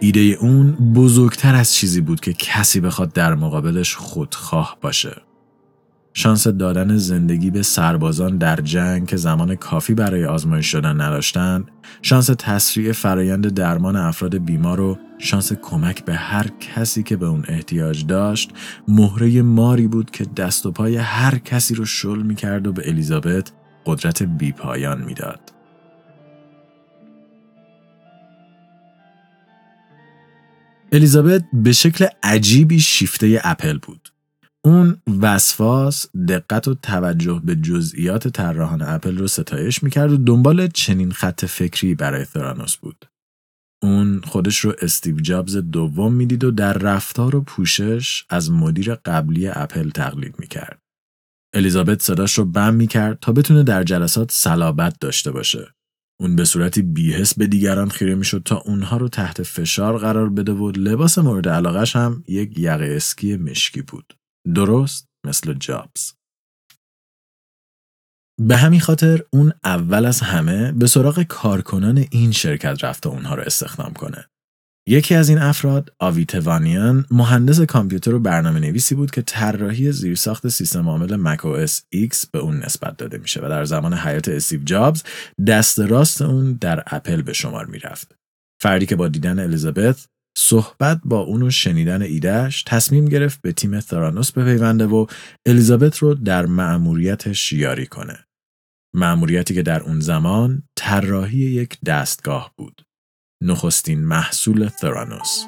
ایده 0.00 0.20
اون 0.20 0.72
بزرگتر 0.72 1.54
از 1.54 1.74
چیزی 1.74 2.00
بود 2.00 2.20
که 2.20 2.32
کسی 2.32 2.80
بخواد 2.80 3.12
در 3.12 3.34
مقابلش 3.34 3.94
خودخواه 3.94 4.78
باشه. 4.80 5.16
شانس 6.16 6.48
دادن 6.48 6.96
زندگی 6.96 7.50
به 7.50 7.62
سربازان 7.62 8.38
در 8.38 8.56
جنگ 8.56 9.06
که 9.06 9.16
زمان 9.16 9.54
کافی 9.54 9.94
برای 9.94 10.24
آزمایش 10.24 10.66
شدن 10.66 11.00
نداشتند، 11.00 11.70
شانس 12.02 12.26
تسریع 12.38 12.92
فرایند 12.92 13.54
درمان 13.54 13.96
افراد 13.96 14.36
بیمار 14.36 14.80
و 14.80 14.98
شانس 15.18 15.52
کمک 15.52 16.04
به 16.04 16.14
هر 16.14 16.46
کسی 16.60 17.02
که 17.02 17.16
به 17.16 17.26
اون 17.26 17.44
احتیاج 17.48 18.06
داشت، 18.06 18.50
مهره 18.88 19.42
ماری 19.42 19.86
بود 19.86 20.10
که 20.10 20.24
دست 20.24 20.66
و 20.66 20.72
پای 20.72 20.96
هر 20.96 21.38
کسی 21.38 21.74
رو 21.74 21.84
شل 21.84 22.22
می‌کرد 22.22 22.66
و 22.66 22.72
به 22.72 22.88
الیزابت 22.88 23.52
قدرت 23.86 24.22
بیپایان 24.22 25.02
می‌داد. 25.02 25.40
الیزابت 30.92 31.44
به 31.52 31.72
شکل 31.72 32.06
عجیبی 32.22 32.80
شیفته 32.80 33.40
اپل 33.44 33.78
بود. 33.78 34.13
اون 34.64 34.96
وسواس 35.20 36.06
دقت 36.28 36.68
و 36.68 36.74
توجه 36.74 37.42
به 37.44 37.56
جزئیات 37.56 38.28
طراحان 38.28 38.82
اپل 38.82 39.18
رو 39.18 39.28
ستایش 39.28 39.82
می‌کرد 39.82 40.12
و 40.12 40.16
دنبال 40.16 40.66
چنین 40.66 41.12
خط 41.12 41.44
فکری 41.44 41.94
برای 41.94 42.24
ثرانوس 42.24 42.76
بود. 42.76 43.06
اون 43.82 44.20
خودش 44.20 44.58
رو 44.58 44.74
استیو 44.82 45.20
جابز 45.20 45.56
دوم 45.56 46.14
می‌دید 46.14 46.44
و 46.44 46.50
در 46.50 46.72
رفتار 46.72 47.36
و 47.36 47.40
پوشش 47.40 48.24
از 48.30 48.50
مدیر 48.50 48.94
قبلی 48.94 49.48
اپل 49.48 49.90
تقلید 49.90 50.34
می‌کرد. 50.38 50.78
الیزابت 51.54 52.02
صداش 52.02 52.38
رو 52.38 52.44
بم 52.44 52.74
می‌کرد 52.74 53.18
تا 53.20 53.32
بتونه 53.32 53.62
در 53.62 53.84
جلسات 53.84 54.32
صلابت 54.32 54.96
داشته 55.00 55.30
باشه. 55.30 55.74
اون 56.20 56.36
به 56.36 56.44
صورتی 56.44 56.82
بیهس 56.82 57.34
به 57.34 57.46
دیگران 57.46 57.88
خیره 57.88 58.14
می‌شد 58.14 58.42
تا 58.44 58.56
اونها 58.56 58.96
رو 58.96 59.08
تحت 59.08 59.42
فشار 59.42 59.98
قرار 59.98 60.30
بده 60.30 60.52
و 60.52 60.70
لباس 60.70 61.18
مورد 61.18 61.48
علاقش 61.48 61.96
هم 61.96 62.24
یک 62.28 62.58
یقه 62.58 62.92
اسکی 62.96 63.36
مشکی 63.36 63.82
بود. 63.82 64.14
درست 64.54 65.08
مثل 65.26 65.54
جابز. 65.54 66.12
به 68.40 68.56
همین 68.56 68.80
خاطر 68.80 69.22
اون 69.32 69.52
اول 69.64 70.06
از 70.06 70.20
همه 70.20 70.72
به 70.72 70.86
سراغ 70.86 71.22
کارکنان 71.22 72.04
این 72.10 72.32
شرکت 72.32 72.84
رفت 72.84 73.02
تا 73.02 73.08
اونها 73.08 73.34
رو 73.34 73.42
استخدام 73.42 73.92
کنه. 73.92 74.28
یکی 74.88 75.14
از 75.14 75.28
این 75.28 75.38
افراد 75.38 75.92
آوی 75.98 76.38
توانیان 76.38 77.06
مهندس 77.10 77.60
کامپیوتر 77.60 78.14
و 78.14 78.20
برنامه 78.20 78.60
نویسی 78.60 78.94
بود 78.94 79.10
که 79.10 79.22
طراحی 79.22 79.92
زیرساخت 79.92 80.48
سیستم 80.48 80.88
عامل 80.88 81.16
Mac 81.16 81.44
OS 81.44 81.82
X 81.90 82.26
به 82.26 82.38
اون 82.38 82.56
نسبت 82.56 82.96
داده 82.96 83.18
میشه 83.18 83.40
و 83.40 83.48
در 83.48 83.64
زمان 83.64 83.94
حیات 83.94 84.28
استیو 84.28 84.64
جابز 84.64 85.02
دست 85.46 85.80
راست 85.80 86.22
اون 86.22 86.52
در 86.52 86.82
اپل 86.86 87.22
به 87.22 87.32
شمار 87.32 87.66
می‌رفت. 87.66 88.14
فردی 88.62 88.86
که 88.86 88.96
با 88.96 89.08
دیدن 89.08 89.38
الیزابت 89.38 90.06
صحبت 90.36 91.00
با 91.04 91.18
اون 91.18 91.42
و 91.42 91.50
شنیدن 91.50 92.02
ایدهش 92.02 92.62
تصمیم 92.62 93.04
گرفت 93.04 93.42
به 93.42 93.52
تیم 93.52 93.80
ثرانوس 93.80 94.32
بپیونده 94.32 94.86
و 94.86 95.06
الیزابت 95.46 95.98
رو 95.98 96.14
در 96.14 96.46
مأموریتش 96.46 97.52
یاری 97.52 97.86
کنه. 97.86 98.18
مأموریتی 98.94 99.54
که 99.54 99.62
در 99.62 99.82
اون 99.82 100.00
زمان 100.00 100.62
طراحی 100.76 101.38
یک 101.38 101.78
دستگاه 101.86 102.52
بود. 102.56 102.82
نخستین 103.42 104.04
محصول 104.04 104.68
ثرانوس. 104.68 105.44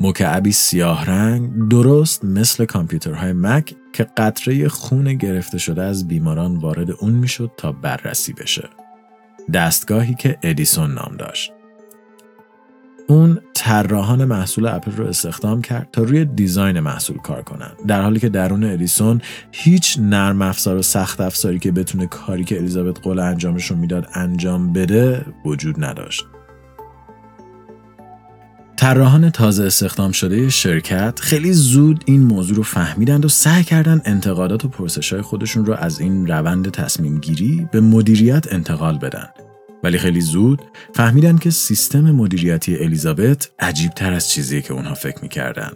مکعبی 0.00 0.52
سیاه 0.52 1.06
رنگ 1.06 1.68
درست 1.68 2.24
مثل 2.24 2.64
کامپیوترهای 2.64 3.32
مک 3.32 3.74
که 3.92 4.04
قطره 4.16 4.68
خون 4.68 5.14
گرفته 5.14 5.58
شده 5.58 5.82
از 5.82 6.08
بیماران 6.08 6.56
وارد 6.56 6.90
اون 6.90 7.12
می‌شد 7.12 7.50
تا 7.56 7.72
بررسی 7.72 8.32
بشه. 8.32 8.68
دستگاهی 9.52 10.14
که 10.14 10.38
ادیسون 10.42 10.94
نام 10.94 11.16
داشت. 11.18 11.52
اون 13.06 13.38
طراحان 13.54 14.24
محصول 14.24 14.66
اپل 14.66 14.92
رو 14.92 15.06
استخدام 15.06 15.62
کرد 15.62 15.88
تا 15.92 16.02
روی 16.02 16.24
دیزاین 16.24 16.80
محصول 16.80 17.18
کار 17.18 17.42
کنن. 17.42 17.70
در 17.86 18.02
حالی 18.02 18.20
که 18.20 18.28
درون 18.28 18.64
ادیسون 18.64 19.20
هیچ 19.52 19.98
نرم 20.00 20.42
افزار 20.42 20.76
و 20.76 20.82
سخت 20.82 21.20
افزاری 21.20 21.58
که 21.58 21.72
بتونه 21.72 22.06
کاری 22.06 22.44
که 22.44 22.56
الیزابت 22.56 23.00
قول 23.00 23.18
انجامش 23.18 23.66
رو 23.66 23.76
می‌داد 23.76 24.08
انجام 24.14 24.72
بده 24.72 25.26
وجود 25.44 25.84
نداشت. 25.84 26.24
طراحان 28.76 29.30
تازه 29.30 29.64
استخدام 29.64 30.12
شده 30.12 30.48
شرکت 30.48 31.20
خیلی 31.20 31.52
زود 31.52 32.04
این 32.06 32.22
موضوع 32.22 32.56
رو 32.56 32.62
فهمیدند 32.62 33.24
و 33.24 33.28
سعی 33.28 33.64
کردند 33.64 34.02
انتقادات 34.04 34.64
و 34.64 34.68
پرسش 34.68 35.12
های 35.12 35.22
خودشون 35.22 35.66
رو 35.66 35.74
از 35.74 36.00
این 36.00 36.26
روند 36.26 36.70
تصمیم 36.70 37.18
گیری 37.18 37.68
به 37.72 37.80
مدیریت 37.80 38.52
انتقال 38.52 38.98
بدن. 38.98 39.26
ولی 39.84 39.98
خیلی 39.98 40.20
زود 40.20 40.62
فهمیدن 40.94 41.38
که 41.38 41.50
سیستم 41.50 42.10
مدیریتی 42.10 42.76
الیزابت 42.76 43.50
عجیب 43.58 43.90
تر 43.90 44.12
از 44.12 44.30
چیزی 44.30 44.62
که 44.62 44.74
اونها 44.74 44.94
فکر 44.94 45.18
می‌کردن. 45.22 45.70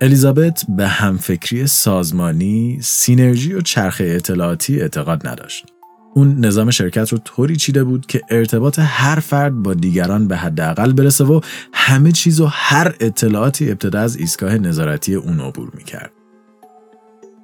الیزابت 0.00 0.64
به 0.68 0.88
همفکری 0.88 1.66
سازمانی، 1.66 2.78
سینرژی 2.82 3.52
و 3.54 3.60
چرخه 3.60 4.04
اطلاعاتی 4.04 4.80
اعتقاد 4.80 5.28
نداشت. 5.28 5.66
اون 6.14 6.44
نظام 6.44 6.70
شرکت 6.70 7.12
رو 7.12 7.18
طوری 7.18 7.56
چیده 7.56 7.84
بود 7.84 8.06
که 8.06 8.20
ارتباط 8.30 8.78
هر 8.78 9.20
فرد 9.20 9.54
با 9.54 9.74
دیگران 9.74 10.28
به 10.28 10.36
حداقل 10.36 10.92
برسه 10.92 11.24
و 11.24 11.40
همه 11.72 12.12
چیز 12.12 12.40
و 12.40 12.46
هر 12.46 12.94
اطلاعاتی 13.00 13.70
ابتدا 13.70 14.00
از 14.00 14.16
ایستگاه 14.16 14.58
نظارتی 14.58 15.14
اون 15.14 15.40
عبور 15.40 15.70
می‌کرد. 15.74 16.12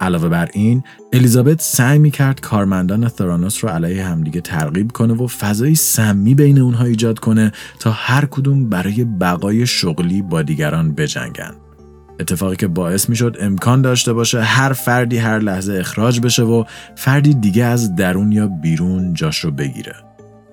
علاوه 0.00 0.28
بر 0.28 0.48
این 0.52 0.82
الیزابت 1.12 1.60
سعی 1.60 1.98
می 1.98 2.10
کرد 2.10 2.40
کارمندان 2.40 3.08
ثرانوس 3.08 3.64
رو 3.64 3.70
علیه 3.70 4.04
همدیگه 4.04 4.40
ترغیب 4.40 4.92
کنه 4.92 5.14
و 5.14 5.26
فضایی 5.26 5.74
سمی 5.74 6.34
بین 6.34 6.58
اونها 6.58 6.84
ایجاد 6.84 7.18
کنه 7.18 7.52
تا 7.78 7.90
هر 7.90 8.24
کدوم 8.24 8.68
برای 8.68 9.04
بقای 9.04 9.66
شغلی 9.66 10.22
با 10.22 10.42
دیگران 10.42 10.94
بجنگن. 10.94 11.54
اتفاقی 12.20 12.56
که 12.56 12.68
باعث 12.68 13.08
می 13.08 13.16
شد 13.16 13.36
امکان 13.40 13.82
داشته 13.82 14.12
باشه 14.12 14.42
هر 14.42 14.72
فردی 14.72 15.18
هر 15.18 15.38
لحظه 15.38 15.72
اخراج 15.72 16.20
بشه 16.20 16.42
و 16.42 16.64
فردی 16.96 17.34
دیگه 17.34 17.64
از 17.64 17.96
درون 17.96 18.32
یا 18.32 18.46
بیرون 18.46 19.14
جاش 19.14 19.38
رو 19.38 19.50
بگیره. 19.50 19.94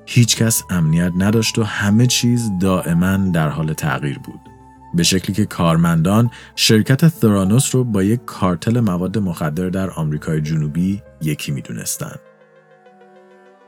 هیچکس 0.06 0.64
امنیت 0.70 1.12
نداشت 1.18 1.60
و 1.60 1.64
همه 1.64 2.08
چیز 2.08 2.52
دائما 2.62 3.18
در 3.18 3.50
حال 3.50 3.74
تغییر 3.74 4.20
بود. 4.20 4.51
به 4.94 5.04
شکلی 5.04 5.36
که 5.36 5.46
کارمندان 5.46 6.32
شرکت 6.56 7.08
ثرانوس 7.08 7.76
رو 7.76 7.84
با 7.84 8.04
یک 8.04 8.20
کارتل 8.26 8.80
مواد 8.80 9.18
مخدر 9.18 9.70
در 9.70 9.90
آمریکای 9.90 10.42
جنوبی 10.42 11.02
یکی 11.22 11.52
می‌دونستند. 11.52 12.20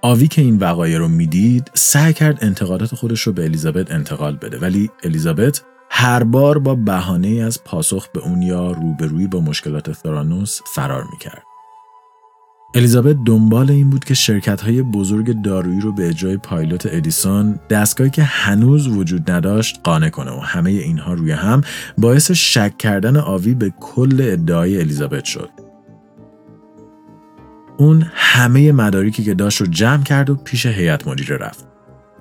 آوی 0.01 0.27
که 0.27 0.41
این 0.41 0.57
وقایع 0.57 0.97
رو 0.97 1.07
می‌دید 1.07 1.71
سعی 1.73 2.13
کرد 2.13 2.37
انتقادات 2.41 2.95
خودش 2.95 3.21
رو 3.21 3.33
به 3.33 3.43
الیزابت 3.43 3.91
انتقال 3.91 4.35
بده 4.35 4.57
ولی 4.57 4.89
الیزابت 5.03 5.61
هر 5.89 6.23
بار 6.23 6.59
با 6.59 6.75
بهانه 6.75 7.27
از 7.29 7.63
پاسخ 7.63 8.07
به 8.07 8.19
اون 8.19 8.41
یا 8.41 8.71
روبرویی 8.71 9.27
با 9.27 9.39
مشکلات 9.39 9.93
ثرانوس 9.93 10.59
فرار 10.75 11.07
می‌کرد. 11.11 11.52
الیزابت 12.75 13.15
دنبال 13.25 13.71
این 13.71 13.89
بود 13.89 14.05
که 14.05 14.13
شرکت 14.13 14.61
های 14.61 14.81
بزرگ 14.81 15.41
دارویی 15.41 15.79
رو 15.79 15.91
به 15.91 16.07
اجرای 16.07 16.37
پایلوت 16.37 16.87
ادیسون 16.91 17.59
دستگاهی 17.69 18.09
که 18.09 18.23
هنوز 18.23 18.87
وجود 18.87 19.31
نداشت 19.31 19.79
قانع 19.83 20.09
کنه 20.09 20.31
و 20.31 20.39
همه 20.39 20.71
اینها 20.71 21.13
روی 21.13 21.31
هم 21.31 21.61
باعث 21.97 22.31
شک 22.31 22.77
کردن 22.77 23.17
آوی 23.17 23.53
به 23.53 23.73
کل 23.79 24.17
ادعای 24.21 24.79
الیزابت 24.79 25.25
شد. 25.25 25.49
اون 27.77 28.05
همه 28.13 28.71
مدارکی 28.71 29.23
که 29.23 29.33
داشت 29.33 29.61
رو 29.61 29.67
جمع 29.67 30.03
کرد 30.03 30.29
و 30.29 30.35
پیش 30.35 30.65
هیئت 30.65 31.07
مدیره 31.07 31.37
رفت. 31.37 31.72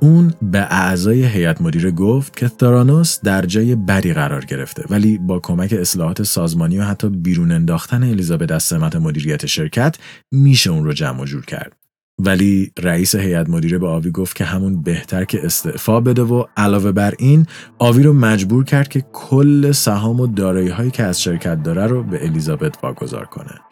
اون 0.03 0.35
به 0.43 0.59
اعضای 0.59 1.25
هیئت 1.25 1.61
مدیره 1.61 1.91
گفت 1.91 2.37
که 2.37 2.51
ثرانوس 2.61 3.21
در 3.21 3.47
جای 3.47 3.75
بدی 3.75 4.13
قرار 4.13 4.45
گرفته 4.45 4.85
ولی 4.91 5.19
با 5.19 5.39
کمک 5.39 5.73
اصلاحات 5.73 6.23
سازمانی 6.23 6.79
و 6.79 6.83
حتی 6.83 7.09
بیرون 7.09 7.53
انداختن 7.53 8.03
الیزابت 8.03 8.53
از 8.53 8.63
سمت 8.63 8.97
مدیریت 8.97 9.47
شرکت 9.47 9.97
میشه 10.33 10.71
اون 10.71 10.85
رو 10.85 10.93
جمع 10.93 11.25
جور 11.25 11.45
کرد. 11.45 11.73
ولی 12.19 12.73
رئیس 12.79 13.15
هیئت 13.15 13.49
مدیره 13.51 13.79
به 13.79 13.89
آوی 13.89 14.11
گفت 14.11 14.37
که 14.37 14.45
همون 14.45 14.83
بهتر 14.83 15.25
که 15.25 15.47
استعفا 15.47 16.01
بده 16.01 16.23
و 16.23 16.45
علاوه 16.57 16.93
بر 16.93 17.15
این 17.19 17.47
آوی 17.79 18.03
رو 18.03 18.13
مجبور 18.13 18.65
کرد 18.65 18.89
که 18.89 19.05
کل 19.13 19.73
سهام 19.73 20.21
و 20.21 20.27
دارایی 20.27 20.69
هایی 20.69 20.91
که 20.91 21.03
از 21.03 21.23
شرکت 21.23 21.63
داره 21.63 21.87
رو 21.87 22.03
به 22.03 22.27
الیزابت 22.27 22.75
واگذار 22.83 23.25
کنه. 23.25 23.72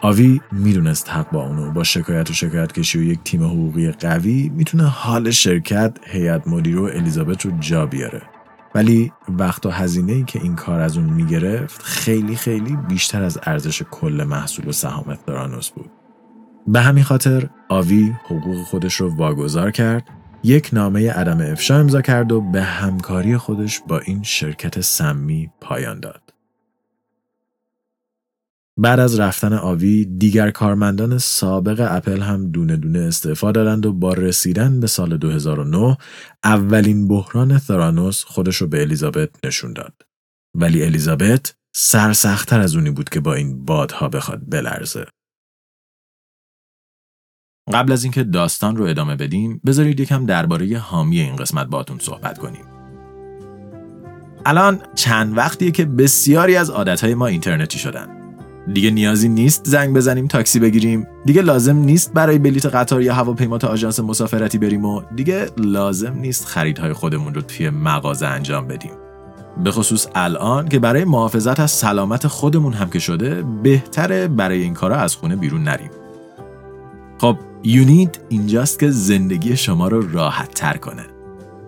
آوی 0.00 0.40
می‌دونست 0.52 1.10
حق 1.10 1.30
با 1.30 1.46
اونو. 1.46 1.70
با 1.70 1.84
شکایت 1.84 2.30
و 2.30 2.32
شکایت 2.32 2.72
کشی 2.72 2.98
و 2.98 3.02
یک 3.02 3.18
تیم 3.24 3.44
حقوقی 3.44 3.92
قوی 3.92 4.48
می‌تونه 4.48 4.84
حال 4.84 5.30
شرکت 5.30 5.98
هیئت 6.06 6.48
مدیره 6.48 6.80
و 6.80 6.84
الیزابت 6.84 7.46
رو 7.46 7.58
جا 7.60 7.86
بیاره. 7.86 8.22
ولی 8.74 9.12
وقت 9.28 9.66
و 9.66 9.70
هزینه 9.70 10.12
ای 10.12 10.24
که 10.24 10.42
این 10.42 10.56
کار 10.56 10.80
از 10.80 10.96
اون 10.96 11.06
می‌گرفت 11.06 11.82
خیلی 11.82 12.36
خیلی 12.36 12.76
بیشتر 12.88 13.22
از 13.22 13.38
ارزش 13.42 13.82
کل 13.90 14.24
محصول 14.28 14.68
و 14.68 14.72
سهام 14.72 15.18
ثرانوس 15.26 15.70
بود. 15.70 15.90
به 16.66 16.80
همین 16.80 17.04
خاطر 17.04 17.48
آوی 17.68 18.12
حقوق 18.24 18.62
خودش 18.62 18.94
رو 18.94 19.16
واگذار 19.16 19.70
کرد 19.70 20.08
یک 20.42 20.70
نامه 20.72 21.10
عدم 21.10 21.40
افشا 21.40 21.78
امضا 21.78 22.02
کرد 22.02 22.32
و 22.32 22.40
به 22.40 22.62
همکاری 22.62 23.36
خودش 23.36 23.80
با 23.88 23.98
این 23.98 24.22
شرکت 24.22 24.80
سمی 24.80 25.50
پایان 25.60 26.00
داد. 26.00 26.25
بعد 28.78 29.00
از 29.00 29.20
رفتن 29.20 29.52
آوی 29.52 30.04
دیگر 30.04 30.50
کارمندان 30.50 31.18
سابق 31.18 31.86
اپل 31.90 32.20
هم 32.20 32.50
دونه 32.50 32.76
دونه 32.76 32.98
استعفا 32.98 33.52
دادند 33.52 33.86
و 33.86 33.92
با 33.92 34.14
رسیدن 34.14 34.80
به 34.80 34.86
سال 34.86 35.16
2009 35.16 35.96
اولین 36.44 37.08
بحران 37.08 37.58
ثرانوس 37.58 38.24
خودش 38.24 38.56
رو 38.56 38.66
به 38.66 38.80
الیزابت 38.80 39.46
نشون 39.46 39.72
داد. 39.72 40.02
ولی 40.54 40.84
الیزابت 40.84 41.54
سرسختتر 41.74 42.60
از 42.60 42.76
اونی 42.76 42.90
بود 42.90 43.08
که 43.08 43.20
با 43.20 43.34
این 43.34 43.64
بادها 43.64 44.08
بخواد 44.08 44.40
بلرزه. 44.48 45.06
قبل 47.72 47.92
از 47.92 48.04
اینکه 48.04 48.24
داستان 48.24 48.76
رو 48.76 48.84
ادامه 48.84 49.16
بدیم 49.16 49.60
بذارید 49.66 50.00
یکم 50.00 50.26
درباره 50.26 50.78
حامی 50.78 51.20
این 51.20 51.36
قسمت 51.36 51.66
باتون 51.66 51.98
صحبت 51.98 52.38
کنیم. 52.38 52.64
الان 54.46 54.82
چند 54.94 55.36
وقتیه 55.36 55.70
که 55.70 55.84
بسیاری 55.84 56.56
از 56.56 56.70
عادتهای 56.70 57.14
ما 57.14 57.26
اینترنتی 57.26 57.78
شدن. 57.78 58.15
دیگه 58.72 58.90
نیازی 58.90 59.28
نیست 59.28 59.62
زنگ 59.64 59.96
بزنیم 59.96 60.26
تاکسی 60.26 60.60
بگیریم. 60.60 61.06
دیگه 61.24 61.42
لازم 61.42 61.76
نیست 61.76 62.12
برای 62.12 62.38
بلیت 62.38 62.66
قطار 62.66 63.02
یا 63.02 63.14
هواپیما 63.14 63.58
تا 63.58 63.68
آژانس 63.68 64.00
مسافرتی 64.00 64.58
بریم 64.58 64.84
و 64.84 65.02
دیگه 65.16 65.46
لازم 65.56 66.14
نیست 66.18 66.44
خریدهای 66.44 66.92
خودمون 66.92 67.34
رو 67.34 67.40
توی 67.42 67.70
مغازه 67.70 68.26
انجام 68.26 68.68
بدیم. 68.68 68.92
به 69.64 69.70
خصوص 69.70 70.06
الان 70.14 70.68
که 70.68 70.78
برای 70.78 71.04
محافظت 71.04 71.60
از 71.60 71.70
سلامت 71.70 72.26
خودمون 72.26 72.72
هم 72.72 72.90
که 72.90 72.98
شده 72.98 73.44
بهتره 73.62 74.28
برای 74.28 74.62
این 74.62 74.74
کارا 74.74 74.96
از 74.96 75.16
خونه 75.16 75.36
بیرون 75.36 75.62
نریم. 75.62 75.90
خب 77.18 77.36
یونیت 77.64 78.18
اینجاست 78.28 78.78
که 78.78 78.90
زندگی 78.90 79.56
شما 79.56 79.88
رو 79.88 80.12
راحت 80.12 80.54
تر 80.54 80.76
کنه. 80.76 81.15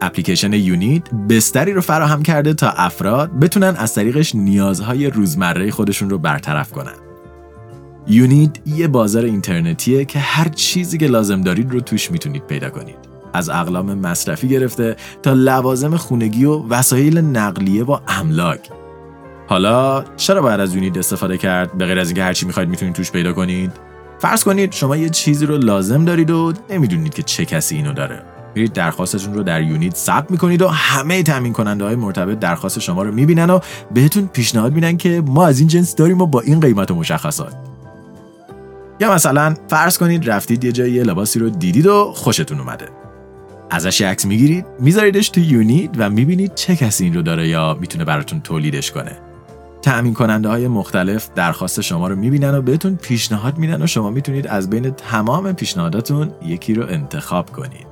اپلیکیشن 0.01 0.53
یونیت 0.53 1.11
بستری 1.11 1.73
رو 1.73 1.81
فراهم 1.81 2.23
کرده 2.23 2.55
تا 2.55 2.71
افراد 2.71 3.39
بتونن 3.39 3.75
از 3.79 3.95
طریقش 3.95 4.35
نیازهای 4.35 5.11
روزمره 5.11 5.71
خودشون 5.71 6.11
رو 6.11 6.19
برطرف 6.19 6.73
کنن. 6.73 6.95
یونیت 8.07 8.51
یه 8.67 8.89
بازار 8.89 9.25
اینترنتیه 9.25 10.05
که 10.05 10.19
هر 10.19 10.49
چیزی 10.49 10.99
که 10.99 11.07
لازم 11.07 11.41
دارید 11.41 11.73
رو 11.73 11.81
توش 11.81 12.11
می‌تونید 12.11 12.47
پیدا 12.47 12.71
کنید. 12.71 12.97
از 13.33 13.49
اقلام 13.49 13.95
مصرفی 13.95 14.49
گرفته 14.49 14.97
تا 15.23 15.33
لوازم 15.33 15.97
خونگی 15.97 16.45
و 16.45 16.69
وسایل 16.69 17.19
نقلیه 17.19 17.85
و 17.85 17.99
املاک. 18.09 18.71
حالا 19.47 20.05
چرا 20.17 20.43
باید 20.43 20.61
از 20.61 20.75
یونیت 20.75 20.97
استفاده 20.97 21.39
کرد 21.39 21.79
به 21.79 21.87
غیر 21.87 21.99
از 21.99 22.09
اینکه 22.09 22.23
هر 22.23 22.33
چی 22.33 22.47
می‌خواید 22.47 22.69
می‌تونید 22.69 22.95
توش 22.95 23.13
پیدا 23.13 23.33
کنید؟ 23.33 23.73
فرض 24.19 24.45
کنید 24.45 24.73
شما 24.73 24.97
یه 24.97 25.09
چیزی 25.09 25.47
رو 25.47 25.57
لازم 25.57 26.05
دارید 26.05 26.31
و 26.31 26.53
نمی‌دونید 26.71 27.15
که 27.15 27.23
چه 27.23 27.45
کسی 27.45 27.77
اینو 27.77 27.93
داره. 27.93 28.23
میرید 28.55 28.73
درخواستتون 28.73 29.35
رو 29.35 29.43
در 29.43 29.63
یونیت 29.63 29.97
ثبت 29.97 30.31
می‌کنید 30.31 30.63
و 30.63 30.69
همه 30.69 31.23
تامین 31.23 31.53
کننده 31.53 31.85
های 31.85 31.97
مرتبط 31.97 32.39
درخواست 32.39 32.79
شما 32.79 33.03
رو 33.03 33.13
می‌بینن 33.13 33.51
و 33.51 33.61
بهتون 33.95 34.27
پیشنهاد 34.27 34.73
میدن 34.73 34.97
که 34.97 35.23
ما 35.27 35.47
از 35.47 35.59
این 35.59 35.69
جنس 35.69 35.95
داریم 35.95 36.21
و 36.21 36.27
با 36.27 36.41
این 36.41 36.61
قیمت 36.61 36.91
و 36.91 36.95
مشخصات. 36.95 37.55
یا 39.01 39.15
مثلا 39.15 39.55
فرض 39.69 39.99
کنید 39.99 40.31
رفتید 40.31 40.65
یه 40.65 40.73
جایی 40.73 41.03
لباسی 41.03 41.39
رو 41.39 41.51
دیدید 41.51 41.87
و 41.87 42.13
خوشتون 42.15 42.61
اومده. 42.61 42.89
ازش 43.71 44.03
عکس 44.03 44.25
می‌گیرید 44.25 44.67
میذاریدش 44.81 45.29
تو 45.29 45.41
یونیت 45.41 45.91
و 45.99 46.11
می‌بینید 46.11 46.55
چه 46.55 46.77
کسی 46.77 47.05
این 47.05 47.15
رو 47.15 47.23
داره 47.23 47.49
یا 47.49 47.77
می‌تونه 47.81 48.05
براتون 48.05 48.41
تولیدش 48.41 48.93
کنه. 48.93 49.19
تأمین 49.83 50.15
کننده 50.15 50.49
های 50.49 50.69
مختلف 50.69 51.29
درخواست 51.35 51.81
شما 51.81 52.09
رو 52.09 52.17
می‌بینن 52.17 52.55
و 52.55 52.63
بهتون 52.63 52.97
پیشنهاد 52.97 53.59
میدن 53.59 53.83
و 53.83 53.87
شما 53.87 54.11
می‌تونید 54.11 54.47
از 54.47 54.71
بین 54.71 54.91
تمام 54.91 55.53
پیشنهاداتون 55.53 56.31
یکی 56.47 56.75
رو 56.75 56.87
انتخاب 56.89 57.51
کنید. 57.51 57.88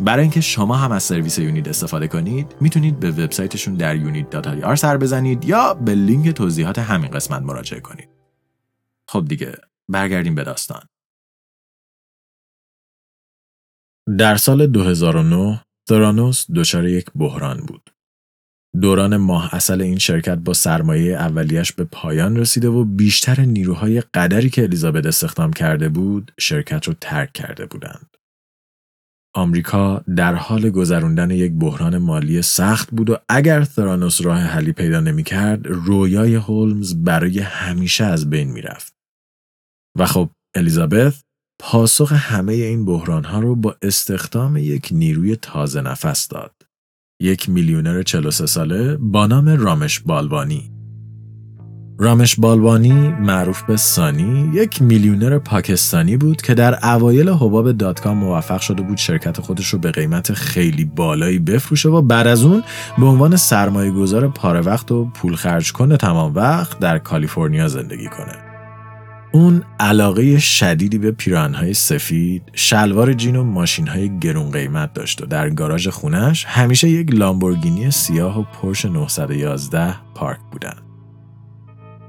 برای 0.00 0.22
اینکه 0.22 0.40
شما 0.40 0.76
هم 0.76 0.92
از 0.92 1.02
سرویس 1.02 1.38
یونیت 1.38 1.68
استفاده 1.68 2.08
کنید 2.08 2.56
می‌تونید 2.60 3.00
به 3.00 3.10
وبسایتشون 3.10 3.74
در 3.74 3.96
unit.ir 3.96 4.74
سر 4.74 4.96
بزنید 4.96 5.44
یا 5.44 5.74
به 5.74 5.94
لینک 5.94 6.28
توضیحات 6.28 6.78
همین 6.78 7.10
قسمت 7.10 7.42
مراجعه 7.42 7.80
کنید. 7.80 8.08
خب 9.08 9.24
دیگه 9.28 9.54
برگردیم 9.88 10.34
به 10.34 10.44
داستان. 10.44 10.82
در 14.18 14.36
سال 14.36 14.66
2009 14.66 15.60
ثرانوس 15.88 16.46
دچار 16.54 16.88
یک 16.88 17.06
بحران 17.14 17.56
بود. 17.56 17.90
دوران 18.80 19.16
ماه 19.16 19.54
اصل 19.54 19.80
این 19.80 19.98
شرکت 19.98 20.38
با 20.38 20.52
سرمایه 20.52 21.14
اولیش 21.14 21.72
به 21.72 21.84
پایان 21.84 22.36
رسیده 22.36 22.68
و 22.68 22.84
بیشتر 22.84 23.40
نیروهای 23.40 24.00
قدری 24.00 24.50
که 24.50 24.62
الیزابت 24.62 25.06
استخدام 25.06 25.52
کرده 25.52 25.88
بود 25.88 26.32
شرکت 26.38 26.84
رو 26.84 26.94
ترک 27.00 27.32
کرده 27.32 27.66
بودند. 27.66 28.15
آمریکا 29.36 30.04
در 30.16 30.34
حال 30.34 30.70
گذراندن 30.70 31.30
یک 31.30 31.52
بحران 31.52 31.98
مالی 31.98 32.42
سخت 32.42 32.90
بود 32.90 33.10
و 33.10 33.16
اگر 33.28 33.64
ثرانوس 33.64 34.20
راه 34.20 34.38
حلی 34.38 34.72
پیدا 34.72 35.00
نمی‌کرد 35.00 35.66
رویای 35.66 36.34
هولمز 36.34 36.94
برای 37.04 37.38
همیشه 37.38 38.04
از 38.04 38.30
بین 38.30 38.50
می‌رفت. 38.50 38.94
و 39.98 40.06
خب 40.06 40.30
الیزابت 40.54 41.14
پاسخ 41.60 42.12
همه 42.12 42.52
این 42.52 42.84
بحران 42.84 43.24
ها 43.24 43.40
رو 43.40 43.56
با 43.56 43.76
استخدام 43.82 44.56
یک 44.56 44.88
نیروی 44.92 45.36
تازه 45.36 45.80
نفس 45.80 46.28
داد. 46.28 46.54
یک 47.20 47.48
میلیونر 47.48 48.02
43 48.02 48.46
ساله 48.46 48.96
با 48.96 49.26
نام 49.26 49.48
رامش 49.48 50.00
بالوانی. 50.00 50.75
رامش 51.98 52.36
بالوانی 52.36 52.92
معروف 53.08 53.62
به 53.62 53.76
سانی 53.76 54.50
یک 54.54 54.82
میلیونر 54.82 55.38
پاکستانی 55.38 56.16
بود 56.16 56.42
که 56.42 56.54
در 56.54 56.86
اوایل 56.86 57.28
حباب 57.28 57.72
داتکام 57.72 58.18
موفق 58.18 58.60
شده 58.60 58.82
بود 58.82 58.96
شرکت 58.96 59.40
خودش 59.40 59.68
رو 59.68 59.78
به 59.78 59.90
قیمت 59.90 60.32
خیلی 60.32 60.84
بالایی 60.84 61.38
بفروشه 61.38 61.88
و 61.88 62.02
بعد 62.02 62.26
از 62.26 62.44
اون 62.44 62.62
به 62.98 63.06
عنوان 63.06 63.36
سرمایه 63.36 63.90
گذار 63.90 64.28
پاره 64.28 64.60
وقت 64.60 64.92
و 64.92 65.04
پول 65.04 65.34
خرج 65.34 65.72
کنه 65.72 65.96
تمام 65.96 66.34
وقت 66.34 66.78
در 66.78 66.98
کالیفرنیا 66.98 67.68
زندگی 67.68 68.06
کنه. 68.06 68.32
اون 69.32 69.62
علاقه 69.80 70.38
شدیدی 70.38 70.98
به 70.98 71.10
پیرانهای 71.10 71.74
سفید، 71.74 72.42
شلوار 72.52 73.12
جین 73.12 73.36
و 73.36 73.44
ماشین 73.44 73.86
های 73.86 74.18
گرون 74.18 74.50
قیمت 74.50 74.94
داشت 74.94 75.22
و 75.22 75.26
در 75.26 75.50
گاراژ 75.50 75.88
خونش 75.88 76.44
همیشه 76.44 76.88
یک 76.88 77.14
لامبورگینی 77.14 77.90
سیاه 77.90 78.40
و 78.40 78.44
پرش 78.62 78.84
911 78.84 79.94
پارک 80.14 80.38
بودن. 80.52 80.85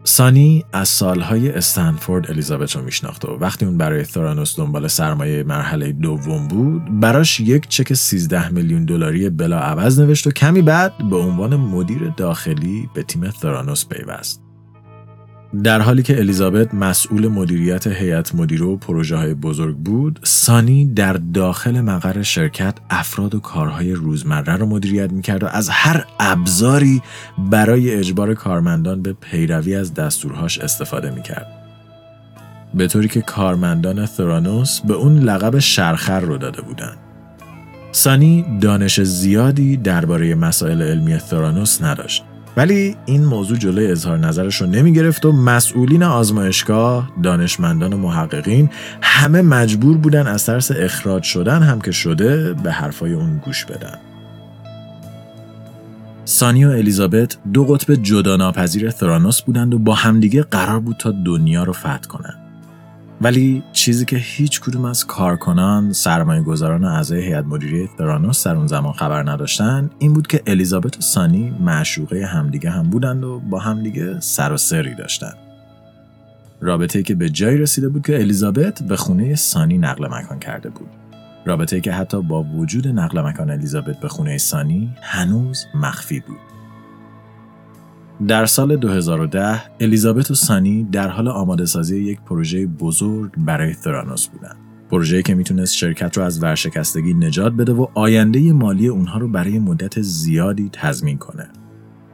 سانی 0.08 0.66
از 0.74 0.90
سالهای 0.90 1.52
استنفورد 1.52 2.32
الیزابت 2.32 2.76
رو 2.76 2.82
میشناخت 2.82 3.26
و 3.26 3.28
وقتی 3.28 3.66
اون 3.66 3.78
برای 3.78 4.04
ثرانوس 4.04 4.58
دنبال 4.58 4.88
سرمایه 4.88 5.44
مرحله 5.44 5.92
دوم 5.92 6.48
بود 6.48 7.00
براش 7.00 7.40
یک 7.40 7.68
چک 7.68 7.94
13 7.94 8.50
میلیون 8.50 8.86
دلاری 8.86 9.30
بلا 9.30 9.60
عوض 9.60 10.00
نوشت 10.00 10.28
و 10.28 10.32
کمی 10.32 10.62
بعد 10.62 10.94
به 11.10 11.18
عنوان 11.18 11.56
مدیر 11.56 12.14
داخلی 12.18 12.90
به 12.94 13.04
تیم 13.04 13.32
ثرانوس 13.32 13.86
پیوست. 13.86 14.47
در 15.64 15.82
حالی 15.82 16.04
که 16.04 16.18
الیزابت 16.18 16.74
مسئول 16.74 17.28
مدیریت 17.28 17.88
هیئت 17.88 18.36
مدیره 18.36 18.66
و 18.66 18.78
پروژه 18.78 19.16
های 19.16 19.34
بزرگ 19.34 19.78
بود، 19.78 20.20
سانی 20.24 20.86
در 20.86 21.14
داخل 21.14 21.82
مقر 21.82 22.22
شرکت 22.22 22.76
افراد 22.90 23.36
و 23.36 23.40
کارهای 23.40 23.94
روزمره 23.94 24.56
را 24.56 24.66
مدیریت 24.66 25.12
می‌کرد 25.12 25.44
و 25.44 25.48
از 25.48 25.70
هر 25.70 26.06
ابزاری 26.20 27.02
برای 27.38 27.96
اجبار 27.96 28.34
کارمندان 28.34 29.02
به 29.02 29.14
پیروی 29.14 29.76
از 29.76 29.94
دستورهاش 29.94 30.60
استفاده 30.60 31.12
می‌کرد. 31.12 31.48
به 32.74 32.88
طوری 32.88 33.08
که 33.08 33.22
کارمندان 33.22 34.06
ثرانوس 34.06 34.82
به 34.82 34.94
اون 34.94 35.18
لقب 35.18 35.60
شرخر 35.60 36.20
رو 36.20 36.38
داده 36.38 36.62
بودند. 36.62 36.98
سانی 37.92 38.46
دانش 38.62 39.02
زیادی 39.02 39.78
درباره 39.78 40.36
مسائل 40.36 40.82
علمی 40.82 41.20
ثرانوس 41.20 41.82
نداشت 41.82 42.24
ولی 42.58 42.96
این 43.06 43.26
موضوع 43.26 43.58
جلوی 43.58 43.92
اظهار 43.92 44.18
نظرش 44.18 44.62
رو 44.62 44.68
نمی 44.68 44.94
گرفت 44.94 45.26
و 45.26 45.32
مسئولین 45.32 46.04
آزمایشگاه، 46.04 47.12
دانشمندان 47.24 47.94
و 47.94 47.98
محققین 47.98 48.70
همه 49.02 49.42
مجبور 49.42 49.98
بودن 49.98 50.28
از 50.28 50.46
ترس 50.46 50.72
اخراج 50.72 51.24
شدن 51.24 51.64
هم 51.64 51.82
که 51.82 51.92
شده 51.92 52.54
به 52.54 52.72
حرفای 52.72 53.14
اون 53.14 53.38
گوش 53.46 53.66
بدن. 53.66 53.98
سانی 56.26 56.66
و 56.66 56.70
الیزابت 56.70 57.38
دو 57.54 57.66
قطب 57.66 57.94
جدا 57.94 58.36
ناپذیر 58.36 58.90
ثرانوس 58.90 59.42
بودند 59.42 59.74
و 59.74 59.80
با 59.80 59.94
همدیگه 59.94 60.44
قرار 60.44 60.80
بود 60.80 60.98
تا 60.98 61.14
دنیا 61.26 61.64
رو 61.64 61.74
فتح 61.74 62.08
کنند. 62.10 62.47
ولی 63.22 63.64
چیزی 63.74 64.06
که 64.06 64.18
هیچ 64.18 64.62
کدوم 64.62 64.86
از 64.86 65.06
کارکنان 65.06 65.94
سرمایه 65.94 66.42
گذاران 66.42 66.84
اعضای 66.84 67.22
هیئت 67.22 67.46
مدیره 67.46 67.90
ترانوس 67.98 68.48
در 68.48 68.56
اون 68.56 68.68
زمان 68.68 68.94
خبر 68.94 69.32
نداشتن 69.32 69.90
این 70.00 70.14
بود 70.14 70.28
که 70.28 70.42
الیزابت 70.48 70.98
و 70.98 71.02
سانی 71.02 71.50
معشوقه 71.60 72.26
همدیگه 72.26 72.70
هم 72.70 72.90
بودند 72.90 73.24
و 73.24 73.40
با 73.40 73.60
همدیگه 73.60 74.20
سر 74.20 74.54
و 74.54 74.58
سری 74.58 74.96
داشتن. 74.96 75.34
رابطه 76.62 77.04
که 77.04 77.16
به 77.16 77.30
جایی 77.30 77.58
رسیده 77.58 77.90
بود 77.90 78.06
که 78.06 78.16
الیزابت 78.16 78.84
به 78.84 78.96
خونه 78.96 79.36
سانی 79.36 79.78
نقل 79.78 80.08
مکان 80.08 80.40
کرده 80.40 80.70
بود. 80.70 80.90
رابطه 81.46 81.82
که 81.82 81.92
حتی 81.92 82.22
با 82.22 82.44
وجود 82.44 82.88
نقل 82.88 83.22
مکان 83.22 83.50
الیزابت 83.50 84.00
به 84.00 84.08
خونه 84.08 84.38
سانی 84.38 84.96
هنوز 85.02 85.66
مخفی 85.76 86.20
بود. 86.20 86.47
در 88.26 88.46
سال 88.46 88.76
2010 88.76 89.62
الیزابت 89.80 90.32
و 90.32 90.34
سانی 90.34 90.84
در 90.84 91.08
حال 91.08 91.28
آماده 91.28 91.66
سازی 91.66 91.98
یک 91.98 92.22
پروژه 92.22 92.68
بزرگ 92.68 93.32
برای 93.38 93.74
ثرانوس 93.74 94.28
بودند. 94.28 94.58
پروژه‌ای 94.92 95.24
که 95.24 95.36
می‌تونست 95.36 95.74
شرکت 95.74 96.18
رو 96.18 96.24
از 96.24 96.44
ورشکستگی 96.44 97.14
نجات 97.14 97.54
بده 97.54 97.74
و 97.74 97.88
آینده 97.94 98.54
مالی 98.54 98.88
اونها 98.88 99.20
رو 99.20 99.28
برای 99.28 99.60
مدت 99.60 100.02
زیادی 100.02 100.70
تضمین 100.74 101.18
کنه. 101.18 101.50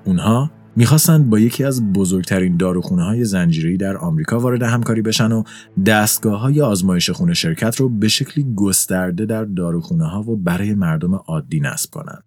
اونها 0.06 0.52
می‌خواستند 0.76 1.30
با 1.30 1.39
یکی 1.39 1.63
از 1.63 1.94
بزرگترین 1.94 2.58
داروخونه 2.58 3.04
های 3.04 3.26
زنجیری 3.26 3.78
در 3.78 3.98
آمریکا 3.98 4.39
وارد 4.39 4.63
همکاری 4.63 5.02
بشن 5.02 5.32
و 5.32 5.44
دستگاه 5.86 6.39
های 6.39 6.62
آزمایش 6.62 7.10
خونه 7.10 7.34
شرکت 7.34 7.76
رو 7.76 7.89
به 7.89 8.08
شکلی 8.08 8.54
گسترده 8.56 9.26
در 9.26 9.46
داروخونه 9.46 10.06
ها 10.06 10.22
و 10.22 10.36
برای 10.36 10.74
مردم 10.74 11.16
عادی 11.16 11.60
نصب 11.60 11.89
کنند. 11.92 12.24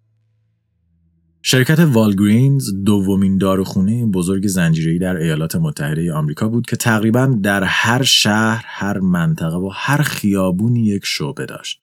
شرکت 1.41 1.79
والگرینز 1.79 2.73
دومین 2.85 3.37
داروخونه 3.37 4.05
بزرگ 4.05 4.47
زنجیره‌ای 4.47 4.99
در 4.99 5.15
ایالات 5.15 5.55
متحده 5.55 6.13
آمریکا 6.13 6.47
بود 6.47 6.65
که 6.65 6.75
تقریبا 6.75 7.37
در 7.43 7.63
هر 7.63 8.03
شهر، 8.03 8.65
هر 8.67 8.99
منطقه 8.99 9.57
و 9.57 9.69
هر 9.73 10.01
خیابونی 10.01 10.85
یک 10.85 11.05
شعبه 11.05 11.45
داشت. 11.45 11.81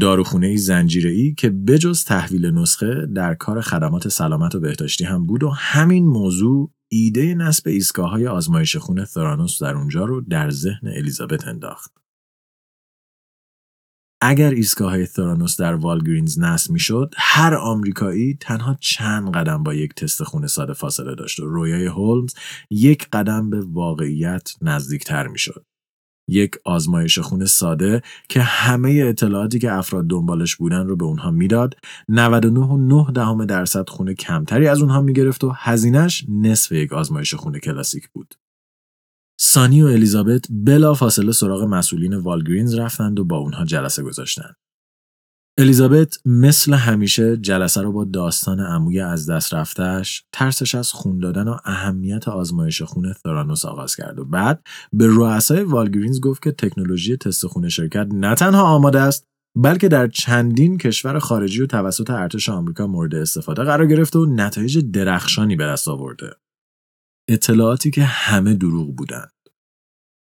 داروخونه 0.00 0.56
زنجیره‌ای 0.56 1.34
که 1.34 1.50
بجز 1.50 2.04
تحویل 2.04 2.46
نسخه 2.46 3.06
در 3.14 3.34
کار 3.34 3.60
خدمات 3.60 4.08
سلامت 4.08 4.54
و 4.54 4.60
بهداشتی 4.60 5.04
هم 5.04 5.26
بود 5.26 5.42
و 5.42 5.50
همین 5.50 6.06
موضوع 6.06 6.70
ایده 6.88 7.34
نصب 7.34 7.68
ایستگاه 7.68 8.10
های 8.10 8.26
آزمایش 8.26 8.76
خون 8.76 9.04
ثرانوس 9.04 9.62
در 9.62 9.74
اونجا 9.74 10.04
رو 10.04 10.20
در 10.20 10.50
ذهن 10.50 10.88
الیزابت 10.96 11.46
انداخت. 11.46 12.05
اگر 14.20 14.50
ایستگاه 14.50 14.90
های 14.90 15.06
ثرانوس 15.06 15.60
در 15.60 15.74
والگرینز 15.74 16.38
نصب 16.38 16.70
می‌شد 16.70 17.14
هر 17.16 17.54
آمریکایی 17.54 18.36
تنها 18.40 18.76
چند 18.80 19.34
قدم 19.34 19.62
با 19.62 19.74
یک 19.74 19.94
تست 19.94 20.22
خون 20.22 20.46
ساده 20.46 20.72
فاصله 20.72 21.14
داشت 21.14 21.40
و 21.40 21.46
رویای 21.46 21.86
هولمز 21.86 22.34
یک 22.70 23.08
قدم 23.12 23.50
به 23.50 23.60
واقعیت 23.60 24.52
نزدیکتر 24.62 25.26
می‌شد. 25.26 25.64
یک 26.28 26.54
آزمایش 26.64 27.18
خون 27.18 27.44
ساده 27.44 28.02
که 28.28 28.42
همه 28.42 29.02
اطلاعاتی 29.04 29.58
که 29.58 29.72
افراد 29.72 30.06
دنبالش 30.06 30.56
بودن 30.56 30.86
رو 30.86 30.96
به 30.96 31.04
اونها 31.04 31.30
می‌داد 31.30 31.74
99.9 32.10 33.12
دهم 33.14 33.44
درصد 33.44 33.88
خون 33.88 34.14
کمتری 34.14 34.68
از 34.68 34.80
اونها 34.80 35.02
می‌گرفت 35.02 35.44
و 35.44 35.52
هزینهش 35.56 36.24
نصف 36.28 36.72
یک 36.72 36.92
آزمایش 36.92 37.34
خون 37.34 37.58
کلاسیک 37.58 38.08
بود. 38.08 38.34
سانی 39.40 39.82
و 39.82 39.86
الیزابت 39.86 40.46
بلا 40.50 40.94
فاصله 40.94 41.32
سراغ 41.32 41.62
مسئولین 41.62 42.14
والگرینز 42.14 42.74
رفتند 42.74 43.20
و 43.20 43.24
با 43.24 43.36
اونها 43.36 43.64
جلسه 43.64 44.02
گذاشتند. 44.02 44.56
الیزابت 45.58 46.18
مثل 46.24 46.74
همیشه 46.74 47.36
جلسه 47.36 47.82
رو 47.82 47.92
با 47.92 48.04
داستان 48.04 48.60
عموی 48.60 49.00
از 49.00 49.30
دست 49.30 49.54
رفتش 49.54 50.24
ترسش 50.32 50.74
از 50.74 50.92
خون 50.92 51.18
دادن 51.18 51.48
و 51.48 51.56
اهمیت 51.64 52.28
آزمایش 52.28 52.82
خون 52.82 53.12
ثرانوس 53.12 53.64
آغاز 53.64 53.96
کرد 53.96 54.18
و 54.18 54.24
بعد 54.24 54.62
به 54.92 55.06
رؤسای 55.10 55.62
والگرینز 55.62 56.20
گفت 56.20 56.42
که 56.42 56.52
تکنولوژی 56.52 57.16
تست 57.16 57.46
خون 57.46 57.68
شرکت 57.68 58.08
نه 58.12 58.34
تنها 58.34 58.62
آماده 58.62 59.00
است 59.00 59.26
بلکه 59.56 59.88
در 59.88 60.06
چندین 60.06 60.78
کشور 60.78 61.18
خارجی 61.18 61.62
و 61.62 61.66
توسط 61.66 62.10
ارتش 62.10 62.48
آمریکا 62.48 62.86
مورد 62.86 63.14
استفاده 63.14 63.64
قرار 63.64 63.86
گرفته 63.86 64.18
و 64.18 64.26
نتایج 64.26 64.78
درخشانی 64.78 65.56
به 65.56 65.64
دست 65.64 65.88
آورده 65.88 66.30
اطلاعاتی 67.28 67.90
که 67.90 68.04
همه 68.04 68.54
دروغ 68.54 68.96
بودند 68.96 69.30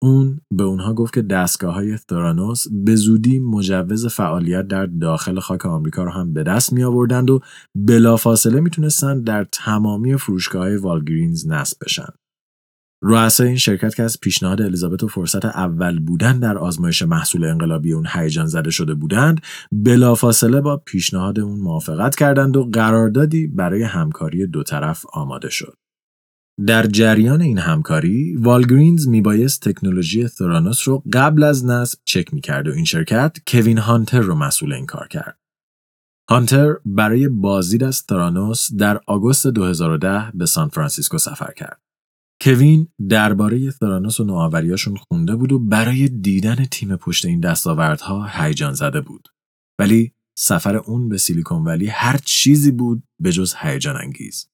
اون 0.03 0.41
به 0.53 0.65
اونها 0.65 0.95
گفت 0.95 1.15
که 1.15 1.23
دستگاه 1.23 1.75
های 1.75 1.97
ثرانوس 1.97 2.67
به 2.85 2.97
زودی 2.97 3.39
مجوز 3.39 4.07
فعالیت 4.07 4.69
در 4.69 4.87
داخل 4.87 5.41
خاک 5.41 5.67
آمریکا 5.67 6.05
رو 6.05 6.11
هم 6.11 6.33
به 6.33 6.43
دست 6.43 6.73
می 6.73 6.85
آوردند 6.85 7.31
و 7.31 7.41
بلافاصله 7.75 8.61
می‌تونستند 8.61 9.25
در 9.25 9.45
تمامی 9.45 10.17
فروشگاه 10.17 10.63
های 10.63 10.77
والگرینز 10.77 11.47
نصب 11.47 11.77
بشن. 11.85 12.09
رؤسای 13.05 13.47
این 13.49 13.57
شرکت 13.57 13.95
که 13.95 14.03
از 14.03 14.21
پیشنهاد 14.21 14.63
الیزابت 14.63 15.03
و 15.03 15.09
فرصت 15.09 15.45
اول 15.45 15.99
بودن 15.99 16.39
در 16.39 16.59
آزمایش 16.59 17.03
محصول 17.03 17.45
انقلابی 17.45 17.93
اون 17.93 18.07
هیجان 18.15 18.47
زده 18.47 18.71
شده 18.71 18.95
بودند 18.95 19.41
بلافاصله 19.73 20.61
با 20.61 20.77
پیشنهاد 20.77 21.41
اون 21.41 21.61
موافقت 21.61 22.17
کردند 22.17 22.57
و 22.57 22.65
قراردادی 22.73 23.47
برای 23.47 23.83
همکاری 23.83 24.47
دو 24.47 24.63
طرف 24.63 25.05
آماده 25.13 25.51
شد. 25.51 25.82
در 26.67 26.87
جریان 26.87 27.43
این 27.43 27.59
همکاری 27.59 28.37
والگرینز 28.37 29.09
میبایست 29.09 29.69
تکنولوژی 29.69 30.29
ثرانوس 30.29 30.89
رو 30.89 31.03
قبل 31.13 31.43
از 31.43 31.65
نصب 31.65 31.99
چک 32.05 32.35
می‌کرد 32.35 32.69
و 32.69 32.73
این 32.73 32.85
شرکت 32.85 33.37
کوین 33.47 33.79
هانتر 33.79 34.21
رو 34.21 34.35
مسئول 34.35 34.73
این 34.73 34.87
کار 34.87 35.09
کرد. 35.09 35.39
هانتر 36.31 36.75
برای 36.87 37.29
بازدید 37.29 37.85
از 37.85 37.97
ثرانوس 37.97 38.75
در 38.75 39.01
آگوست 39.07 39.47
2010 39.47 40.31
به 40.35 40.47
سان 40.47 40.69
فرانسیسکو 40.69 41.19
سفر 41.19 41.53
کرد. 41.57 41.83
کوین 42.41 42.89
درباره 43.09 43.71
ثرانوس 43.71 44.21
و 44.21 44.25
نوآوریاشون 44.25 44.97
خونده 44.97 45.37
بود 45.37 45.53
و 45.53 45.59
برای 45.59 46.09
دیدن 46.09 46.65
تیم 46.65 46.97
پشت 46.97 47.27
این 47.27 47.41
دستاوردها 47.41 48.27
هیجان 48.27 48.73
زده 48.73 49.01
بود. 49.01 49.29
ولی 49.79 50.13
سفر 50.39 50.77
اون 50.77 51.09
به 51.09 51.19
سیلیکون 51.19 51.65
ولی 51.65 51.87
هر 51.87 52.19
چیزی 52.25 52.71
بود 52.71 53.03
به 53.21 53.33
جز 53.33 53.55
هیجان 53.59 53.97
انگیز. 53.97 54.52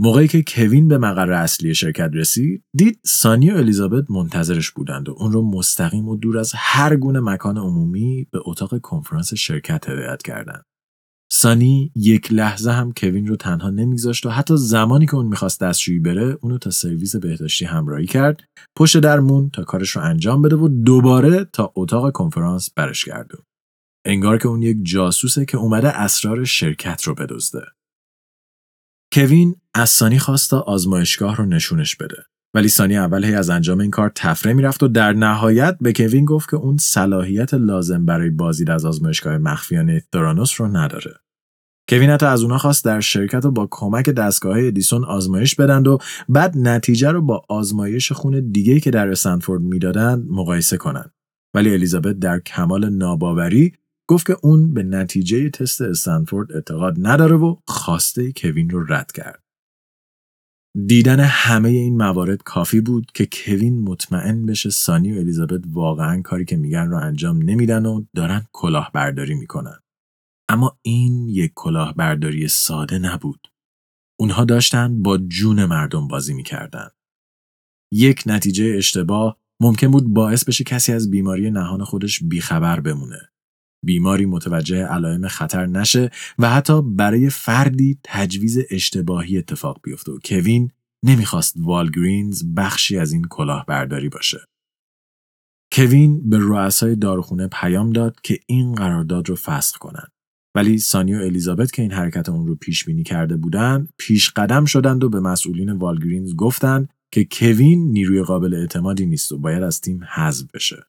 موقعی 0.00 0.28
که 0.28 0.44
کوین 0.48 0.88
به 0.88 0.98
مقر 0.98 1.32
اصلی 1.32 1.74
شرکت 1.74 2.10
رسید 2.14 2.64
دید 2.76 3.00
سانی 3.04 3.50
و 3.50 3.56
الیزابت 3.56 4.10
منتظرش 4.10 4.70
بودند 4.70 5.08
و 5.08 5.14
اون 5.18 5.32
رو 5.32 5.50
مستقیم 5.50 6.08
و 6.08 6.16
دور 6.16 6.38
از 6.38 6.52
هر 6.56 6.96
گونه 6.96 7.20
مکان 7.20 7.58
عمومی 7.58 8.26
به 8.32 8.40
اتاق 8.44 8.80
کنفرانس 8.80 9.34
شرکت 9.34 9.88
هدایت 9.88 10.22
کردند. 10.22 10.62
سانی 11.32 11.92
یک 11.96 12.32
لحظه 12.32 12.70
هم 12.70 12.92
کوین 12.96 13.26
رو 13.26 13.36
تنها 13.36 13.70
نمیگذاشت 13.70 14.26
و 14.26 14.30
حتی 14.30 14.56
زمانی 14.56 15.06
که 15.06 15.14
اون 15.14 15.26
می‌خواست 15.26 15.60
دستشویی 15.60 15.98
بره 15.98 16.38
اونو 16.42 16.58
تا 16.58 16.70
سرویس 16.70 17.16
بهداشتی 17.16 17.64
همراهی 17.64 18.06
کرد 18.06 18.40
پشت 18.76 18.98
در 18.98 19.20
مون 19.20 19.50
تا 19.50 19.64
کارش 19.64 19.90
رو 19.90 20.02
انجام 20.02 20.42
بده 20.42 20.56
و 20.56 20.68
دوباره 20.68 21.44
تا 21.44 21.72
اتاق 21.76 22.12
کنفرانس 22.12 22.70
برش 22.76 23.04
گردون 23.04 23.40
انگار 24.06 24.38
که 24.38 24.48
اون 24.48 24.62
یک 24.62 24.76
جاسوسه 24.82 25.44
که 25.44 25.56
اومده 25.56 25.88
اسرار 25.88 26.44
شرکت 26.44 27.02
رو 27.02 27.14
بدزده. 27.14 27.77
کوین 29.12 29.54
از 29.74 29.90
سانی 29.90 30.18
خواست 30.18 30.50
تا 30.50 30.60
آزمایشگاه 30.60 31.36
رو 31.36 31.46
نشونش 31.46 31.96
بده. 31.96 32.16
ولی 32.54 32.68
سانی 32.68 32.96
اول 32.96 33.24
هی 33.24 33.34
از 33.34 33.50
انجام 33.50 33.80
این 33.80 33.90
کار 33.90 34.12
تفره 34.14 34.52
می‌رفت 34.52 34.82
و 34.82 34.88
در 34.88 35.12
نهایت 35.12 35.76
به 35.80 35.92
کوین 35.92 36.24
گفت 36.24 36.50
که 36.50 36.56
اون 36.56 36.76
صلاحیت 36.76 37.54
لازم 37.54 38.04
برای 38.04 38.30
بازدید 38.30 38.70
از 38.70 38.84
آزمایشگاه 38.84 39.38
مخفیانه 39.38 40.02
ترانوس 40.12 40.60
رو 40.60 40.76
نداره. 40.76 41.14
کوین 41.88 42.10
حتی 42.10 42.26
از 42.26 42.42
اونا 42.42 42.58
خواست 42.58 42.84
در 42.84 43.00
شرکت 43.00 43.44
رو 43.44 43.50
با 43.50 43.68
کمک 43.70 44.08
دستگاه 44.08 44.58
ادیسون 44.58 45.04
آزمایش 45.04 45.54
بدند 45.54 45.88
و 45.88 45.98
بعد 46.28 46.58
نتیجه 46.58 47.10
رو 47.10 47.22
با 47.22 47.42
آزمایش 47.48 48.12
خون 48.12 48.50
دیگه 48.50 48.80
که 48.80 48.90
در 48.90 49.08
استنفورد 49.08 49.62
می‌دادند 49.62 50.26
مقایسه 50.30 50.76
کنند. 50.76 51.12
ولی 51.54 51.72
الیزابت 51.72 52.18
در 52.18 52.40
کمال 52.40 52.88
ناباوری 52.88 53.72
گفت 54.10 54.26
که 54.26 54.36
اون 54.42 54.74
به 54.74 54.82
نتیجه 54.82 55.50
تست 55.50 55.80
استنفورد 55.80 56.52
اعتقاد 56.52 56.96
نداره 56.98 57.36
و 57.36 57.56
خواسته 57.66 58.32
کوین 58.32 58.70
رو 58.70 58.92
رد 58.92 59.12
کرد. 59.12 59.42
دیدن 60.86 61.20
همه 61.20 61.68
این 61.68 61.96
موارد 61.96 62.42
کافی 62.42 62.80
بود 62.80 63.12
که 63.14 63.28
کوین 63.32 63.82
مطمئن 63.82 64.46
بشه 64.46 64.70
سانی 64.70 65.12
و 65.12 65.18
الیزابت 65.18 65.60
واقعا 65.72 66.22
کاری 66.22 66.44
که 66.44 66.56
میگن 66.56 66.88
رو 66.88 66.96
انجام 66.96 67.42
نمیدن 67.42 67.86
و 67.86 68.04
دارن 68.16 68.46
کلاهبرداری 68.52 69.34
می‌کنن. 69.34 69.78
اما 70.48 70.78
این 70.82 71.28
یک 71.28 71.52
کلاهبرداری 71.54 72.48
ساده 72.48 72.98
نبود. 72.98 73.48
اونها 74.20 74.44
داشتن 74.44 75.02
با 75.02 75.18
جون 75.18 75.64
مردم 75.64 76.08
بازی 76.08 76.34
می‌کردن. 76.34 76.88
یک 77.92 78.22
نتیجه 78.26 78.74
اشتباه 78.76 79.38
ممکن 79.60 79.90
بود 79.90 80.14
باعث 80.14 80.44
بشه 80.44 80.64
کسی 80.64 80.92
از 80.92 81.10
بیماری 81.10 81.50
نهان 81.50 81.84
خودش 81.84 82.22
بیخبر 82.22 82.80
بمونه. 82.80 83.32
بیماری 83.84 84.26
متوجه 84.26 84.84
علائم 84.84 85.28
خطر 85.28 85.66
نشه 85.66 86.10
و 86.38 86.50
حتی 86.50 86.82
برای 86.82 87.30
فردی 87.30 87.98
تجویز 88.04 88.58
اشتباهی 88.70 89.38
اتفاق 89.38 89.80
بیفته 89.82 90.12
و 90.12 90.18
کوین 90.24 90.70
نمی‌خواست 91.04 91.54
والگرینز 91.56 92.44
بخشی 92.56 92.98
از 92.98 93.12
این 93.12 93.24
کلاهبرداری 93.24 94.08
باشه. 94.08 94.38
کوین 95.72 96.30
به 96.30 96.38
رؤسای 96.40 96.96
داروخونه 96.96 97.48
پیام 97.52 97.90
داد 97.90 98.20
که 98.22 98.40
این 98.46 98.74
قرارداد 98.74 99.28
رو 99.28 99.36
فسخ 99.36 99.78
کنند. 99.78 100.12
ولی 100.54 100.78
سانی 100.78 101.14
و 101.14 101.18
الیزابت 101.18 101.72
که 101.72 101.82
این 101.82 101.92
حرکت 101.92 102.28
اون 102.28 102.46
رو 102.46 102.54
پیش 102.54 102.84
بینی 102.84 103.02
کرده 103.02 103.36
بودند 103.36 103.92
پیش 103.98 104.30
قدم 104.30 104.64
شدند 104.64 105.04
و 105.04 105.08
به 105.08 105.20
مسئولین 105.20 105.72
والگرینز 105.72 106.34
گفتند 106.34 106.88
که 107.12 107.26
کوین 107.32 107.90
نیروی 107.90 108.22
قابل 108.22 108.54
اعتمادی 108.54 109.06
نیست 109.06 109.32
و 109.32 109.38
باید 109.38 109.62
از 109.62 109.80
تیم 109.80 110.04
حذف 110.04 110.46
بشه. 110.54 110.86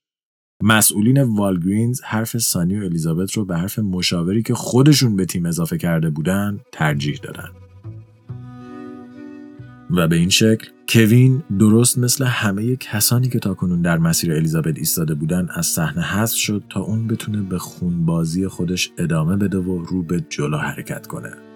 مسئولین 0.64 1.22
والگرینز 1.22 2.02
حرف 2.02 2.38
سانی 2.38 2.80
و 2.80 2.84
الیزابت 2.84 3.32
رو 3.32 3.46
به 3.46 3.58
حرف 3.58 3.80
مشاوری 3.80 4.44
که 4.44 4.54
خودشون 4.54 5.16
به 5.16 5.26
تیم 5.26 5.46
اضافه 5.46 5.78
کرده 5.78 6.10
بودن 6.10 6.60
ترجیح 6.72 7.20
دادن. 7.24 7.50
و 9.92 10.08
به 10.08 10.16
این 10.16 10.30
شکل 10.30 10.68
کوین 10.90 11.44
درست 11.60 11.98
مثل 11.98 12.26
همه 12.26 12.76
کسانی 12.76 13.30
که 13.30 13.40
تاکنون 13.40 13.82
در 13.82 13.98
مسیر 13.98 14.34
الیزابت 14.34 14.78
ایستاده 14.78 15.14
بودن 15.14 15.48
از 15.54 15.66
صحنه 15.66 16.02
حذف 16.02 16.36
شد 16.36 16.64
تا 16.70 16.80
اون 16.80 17.08
بتونه 17.08 17.42
به 17.42 17.58
خونبازی 17.58 18.48
خودش 18.48 18.92
ادامه 18.98 19.38
بده 19.38 19.58
و 19.58 19.86
رو 19.86 20.04
به 20.04 20.26
جلو 20.30 20.58
حرکت 20.58 21.08
کنه. 21.08 21.49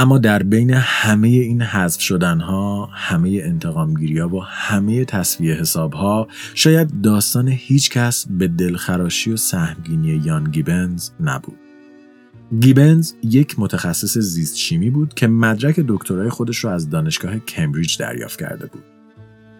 اما 0.00 0.18
در 0.18 0.42
بین 0.42 0.70
همه 0.70 1.28
این 1.28 1.62
حذف 1.62 2.00
شدنها، 2.00 2.86
همه 2.92 3.40
انتقامگیری 3.44 4.18
ها 4.18 4.28
و 4.28 4.44
همه 4.44 5.04
تصویه 5.04 5.54
حساب 5.54 5.92
ها 5.92 6.28
شاید 6.54 7.00
داستان 7.00 7.48
هیچ 7.48 7.90
کس 7.90 8.26
به 8.30 8.48
دلخراشی 8.48 9.32
و 9.32 9.36
سهمگینی 9.36 10.22
یان 10.24 10.50
گیبنز 10.50 11.10
نبود. 11.20 11.58
گیبنز 12.60 13.12
یک 13.22 13.54
متخصص 13.58 14.18
زیست 14.18 14.56
شیمی 14.56 14.90
بود 14.90 15.14
که 15.14 15.26
مدرک 15.26 15.80
دکترای 15.88 16.30
خودش 16.30 16.58
رو 16.58 16.70
از 16.70 16.90
دانشگاه 16.90 17.38
کمبریج 17.38 17.98
دریافت 17.98 18.40
کرده 18.40 18.66
بود. 18.66 18.82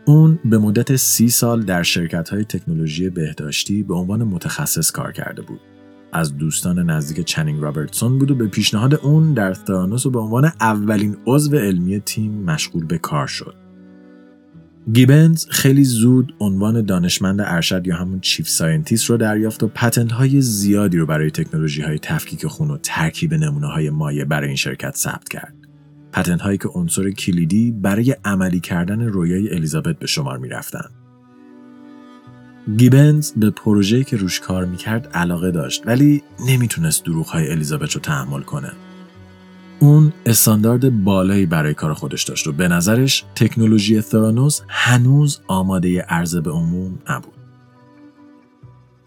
اون 0.05 0.38
به 0.44 0.59
مدت 0.59 0.96
سی 0.96 1.29
سال 1.29 1.62
در 1.62 1.83
شرکت 1.83 2.29
های 2.29 2.44
تکنولوژی 2.44 3.11
بهداشتی 3.11 3.83
به 3.83 3.94
عنوان 3.94 4.24
متخصص 4.24 4.90
کار 4.90 5.12
کرده 5.12 5.42
بود. 5.42 5.61
از 6.12 6.37
دوستان 6.37 6.90
نزدیک 6.90 7.27
چنینگ 7.27 7.62
رابرتسون 7.62 8.18
بود 8.18 8.31
و 8.31 8.35
به 8.35 8.46
پیشنهاد 8.46 8.94
اون 8.94 9.35
در 9.35 9.55
ثرانوس 9.55 10.07
و 10.07 10.11
به 10.11 10.18
عنوان 10.18 10.53
اولین 10.61 11.16
عضو 11.27 11.57
علمی 11.57 12.01
تیم 12.01 12.33
مشغول 12.33 12.85
به 12.85 12.99
کار 12.99 13.27
شد. 13.27 13.55
گیبنز 14.92 15.46
خیلی 15.49 15.85
زود 15.85 16.35
عنوان 16.40 16.85
دانشمند 16.85 17.40
ارشد 17.40 17.87
یا 17.87 17.96
همون 17.96 18.20
chief 18.21 18.49
scientist 18.49 19.11
رو 19.11 19.16
دریافت 19.16 19.62
و 19.62 19.68
patent 19.69 20.12
های 20.12 20.40
زیادی 20.40 20.99
رو 20.99 21.07
برای 21.07 21.31
تکنولوژی 21.31 21.83
های 21.83 21.99
تفکیک 21.99 22.46
خون 22.46 22.70
و 22.70 22.79
ترکیب 22.83 23.35
نمونه 23.35 23.66
های 23.66 23.90
مایع 23.90 24.25
برای 24.25 24.46
این 24.46 24.57
شرکت 24.57 24.96
ثبت 24.96 25.29
کرد. 25.29 25.55
پتنت 26.12 26.40
هایی 26.40 26.59
که 26.59 26.68
عنصر 26.68 27.11
کلیدی 27.11 27.73
برای 27.73 28.16
عملی 28.25 28.61
کردن 28.61 29.01
رویای 29.01 29.55
الیزابت 29.55 29.99
به 29.99 30.07
شمار 30.07 30.38
می 30.38 30.49
رفتن. 30.49 31.00
گیبنز 32.77 33.33
به 33.33 33.51
پروژه‌ای 33.51 34.05
که 34.05 34.17
روش 34.17 34.41
کار 34.41 34.65
می‌کرد 34.65 35.07
علاقه 35.07 35.51
داشت 35.51 35.83
ولی 35.87 36.23
نمی‌تونست 36.47 37.09
های 37.09 37.51
الیزابت 37.51 37.93
رو 37.93 38.01
تحمل 38.01 38.43
کنه. 38.43 38.73
اون 39.79 40.13
استاندارد 40.27 41.05
بالایی 41.05 41.47
برای 41.47 41.75
کار 41.75 41.95
خودش 41.95 42.23
داشت 42.25 42.47
و 42.47 42.53
به 42.53 42.69
نظرش 42.69 43.25
تکنولوژی 43.35 44.01
ثرانوس 44.01 44.61
هنوز 44.69 45.41
آماده 45.47 46.01
عرضه 46.01 46.41
به 46.41 46.51
عموم 46.51 46.99
نبود. 47.11 47.35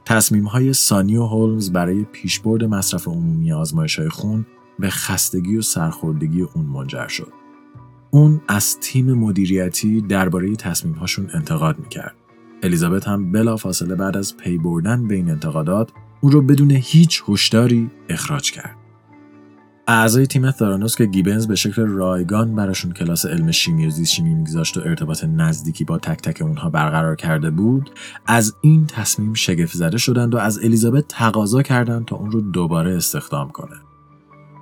تصمیم 0.05 0.45
های 0.45 0.73
سانی 0.73 1.17
و 1.17 1.25
هولمز 1.25 1.71
برای 1.71 2.03
پیشبرد 2.03 2.63
مصرف 2.63 3.07
عمومی 3.07 3.53
آزمایش 3.53 3.99
های 3.99 4.09
خون 4.09 4.45
به 4.79 4.89
خستگی 4.89 5.57
و 5.57 5.61
سرخوردگی 5.61 6.41
اون 6.41 6.65
منجر 6.65 7.07
شد. 7.07 7.33
اون 8.11 8.41
از 8.47 8.79
تیم 8.79 9.13
مدیریتی 9.13 10.01
درباره 10.01 10.55
تصمیم 10.55 10.93
هاشون 10.93 11.29
انتقاد 11.33 11.79
می‌کرد. 11.79 12.15
الیزابت 12.63 13.07
هم 13.07 13.31
بلافاصله 13.31 13.95
بعد 13.95 14.17
از 14.17 14.37
پی 14.37 14.57
بردن 14.57 15.07
به 15.07 15.15
این 15.15 15.29
انتقادات 15.29 15.91
اون 16.21 16.31
رو 16.31 16.41
بدون 16.41 16.71
هیچ 16.71 17.23
هشداری 17.27 17.91
اخراج 18.09 18.51
کرد. 18.51 18.75
اعضای 19.87 20.27
تیم 20.27 20.51
ثرانوس 20.51 20.95
که 20.95 21.05
گیبنز 21.05 21.47
به 21.47 21.55
شکل 21.55 21.81
رایگان 21.81 22.55
براشون 22.55 22.91
کلاس 22.91 23.25
علم 23.25 23.51
شیمی 23.51 23.87
و 23.87 23.89
زیست 23.89 24.11
شیمی 24.11 24.35
میگذاشت 24.35 24.77
و 24.77 24.81
ارتباط 24.85 25.23
نزدیکی 25.23 25.83
با 25.83 25.97
تک 25.97 26.21
تک 26.21 26.41
اونها 26.41 26.69
برقرار 26.69 27.15
کرده 27.15 27.49
بود 27.49 27.89
از 28.27 28.55
این 28.61 28.87
تصمیم 28.87 29.33
شگفت 29.33 29.77
زده 29.77 29.97
شدند 29.97 30.35
و 30.35 30.37
از 30.37 30.59
الیزابت 30.63 31.07
تقاضا 31.07 31.61
کردند 31.61 32.05
تا 32.05 32.15
اون 32.15 32.31
رو 32.31 32.41
دوباره 32.41 32.95
استخدام 32.95 33.49
کنه. 33.49 33.75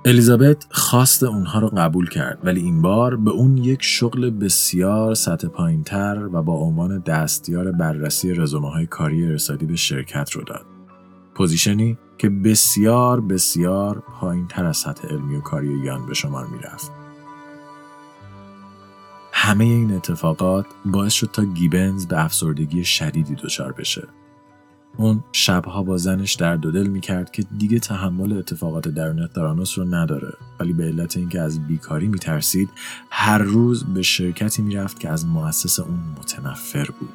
الیزابت 0.04 0.66
خواست 0.70 1.22
اونها 1.22 1.58
رو 1.58 1.68
قبول 1.68 2.08
کرد 2.08 2.38
ولی 2.44 2.60
این 2.60 2.82
بار 2.82 3.16
به 3.16 3.30
اون 3.30 3.56
یک 3.56 3.82
شغل 3.82 4.30
بسیار 4.30 5.14
سطح 5.14 5.48
پایینتر 5.48 6.28
و 6.32 6.42
با 6.42 6.54
عنوان 6.54 6.98
دستیار 6.98 7.72
بررسی 7.72 8.34
رزومه 8.34 8.70
های 8.70 8.86
کاری 8.86 9.26
ارسالی 9.26 9.66
به 9.66 9.76
شرکت 9.76 10.30
رو 10.30 10.42
داد. 10.42 10.66
position 11.34 11.91
ی 11.91 11.98
که 12.18 12.28
بسیار 12.28 13.20
بسیار 13.20 14.02
پایین 14.20 14.46
تر 14.48 14.64
از 14.64 14.76
سطح 14.76 15.08
علمی 15.08 15.36
و 15.36 15.40
کاری 15.40 15.78
ایان 15.84 16.06
به 16.06 16.14
شمار 16.14 16.46
می 16.46 16.58
رفت. 16.58 16.90
همه 19.32 19.64
این 19.64 19.92
اتفاقات 19.92 20.66
باعث 20.84 21.12
شد 21.12 21.30
تا 21.32 21.44
گیبنز 21.44 22.06
به 22.06 22.24
افسردگی 22.24 22.84
شدیدی 22.84 23.34
دچار 23.34 23.72
بشه. 23.72 24.08
اون 24.96 25.24
شبها 25.32 25.82
با 25.82 25.96
زنش 25.96 26.34
درد 26.34 26.66
و 26.66 26.70
دل 26.70 26.86
می‌کرد 26.86 27.30
که 27.30 27.44
دیگه 27.58 27.78
تحمل 27.78 28.32
اتفاقات 28.32 28.88
درون 28.88 29.26
ترانوس 29.26 29.78
رو 29.78 29.94
نداره 29.94 30.32
ولی 30.60 30.72
به 30.72 30.84
علت 30.84 31.16
اینکه 31.16 31.40
از 31.40 31.66
بیکاری 31.66 32.08
میترسید 32.08 32.70
هر 33.10 33.38
روز 33.38 33.84
به 33.84 34.02
شرکتی 34.02 34.62
می‌رفت 34.62 35.00
که 35.00 35.08
از 35.08 35.26
مؤسس 35.26 35.80
اون 35.80 36.00
متنفر 36.18 36.90
بود. 37.00 37.12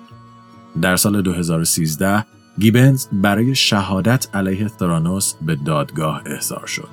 در 0.81 0.95
سال 0.95 1.21
2013 1.21 2.25
گیبنز 2.59 3.07
برای 3.11 3.55
شهادت 3.55 4.35
علیه 4.35 4.69
ترانوس 4.69 5.33
به 5.41 5.55
دادگاه 5.55 6.21
احضار 6.25 6.65
شد. 6.65 6.89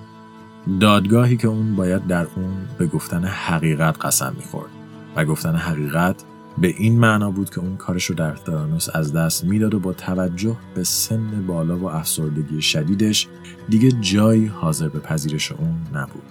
دادگاهی 0.81 1.37
که 1.37 1.49
اون 1.49 1.77
باید 1.77 2.07
در 2.07 2.27
اون 2.37 2.55
به 2.79 2.87
گفتن 2.87 3.25
حقیقت 3.25 4.07
قسم 4.07 4.35
می‌خورد 4.37 4.71
و 5.17 5.25
گفتن 5.25 5.57
حقیقت 5.57 6.25
به 6.59 6.69
این 6.69 6.99
معنا 6.99 7.31
بود 7.31 7.51
که 7.51 7.61
اون 7.61 7.77
کارش 7.77 8.05
رو 8.05 8.15
در 8.15 8.33
ترانوس 8.37 8.89
از 8.95 9.13
دست 9.13 9.45
می‌داد 9.45 9.75
و 9.75 9.81
با 9.81 9.93
توجه 9.93 10.57
به 10.75 10.85
سن 10.85 11.47
بالا 11.47 11.79
و 11.79 11.91
افسردگی 11.91 12.63
شدیدش 12.63 13.29
دیگه 13.69 13.93
جایی 13.93 14.47
حاضر 14.47 14.89
به 14.89 14.99
پذیرش 14.99 15.53
اون 15.53 15.77
نبود. 15.95 16.23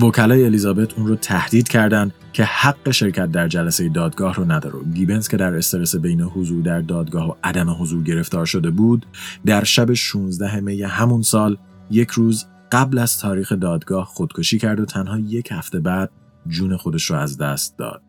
وکلای 0.00 0.44
الیزابت 0.44 0.98
اون 0.98 1.06
رو 1.06 1.16
تهدید 1.16 1.68
کردند 1.68 2.12
که 2.32 2.44
حق 2.44 2.90
شرکت 2.90 3.32
در 3.32 3.48
جلسه 3.48 3.88
دادگاه 3.88 4.34
رو 4.34 4.52
نداره 4.52 4.78
گیبنز 4.94 5.28
که 5.28 5.36
در 5.36 5.54
استرس 5.54 5.96
بین 5.96 6.20
حضور 6.20 6.62
در 6.62 6.80
دادگاه 6.80 7.30
و 7.30 7.34
عدم 7.44 7.70
حضور 7.70 8.02
گرفتار 8.02 8.46
شده 8.46 8.70
بود 8.70 9.06
در 9.46 9.64
شب 9.64 9.92
16 9.92 10.60
می 10.60 10.82
همون 10.82 11.22
سال 11.22 11.56
یک 11.90 12.10
روز 12.10 12.46
قبل 12.72 12.98
از 12.98 13.18
تاریخ 13.18 13.52
دادگاه 13.52 14.04
خودکشی 14.04 14.58
کرد 14.58 14.80
و 14.80 14.84
تنها 14.84 15.18
یک 15.18 15.48
هفته 15.52 15.80
بعد 15.80 16.10
جون 16.48 16.76
خودش 16.76 17.10
رو 17.10 17.16
از 17.16 17.38
دست 17.38 17.78
داد. 17.78 18.02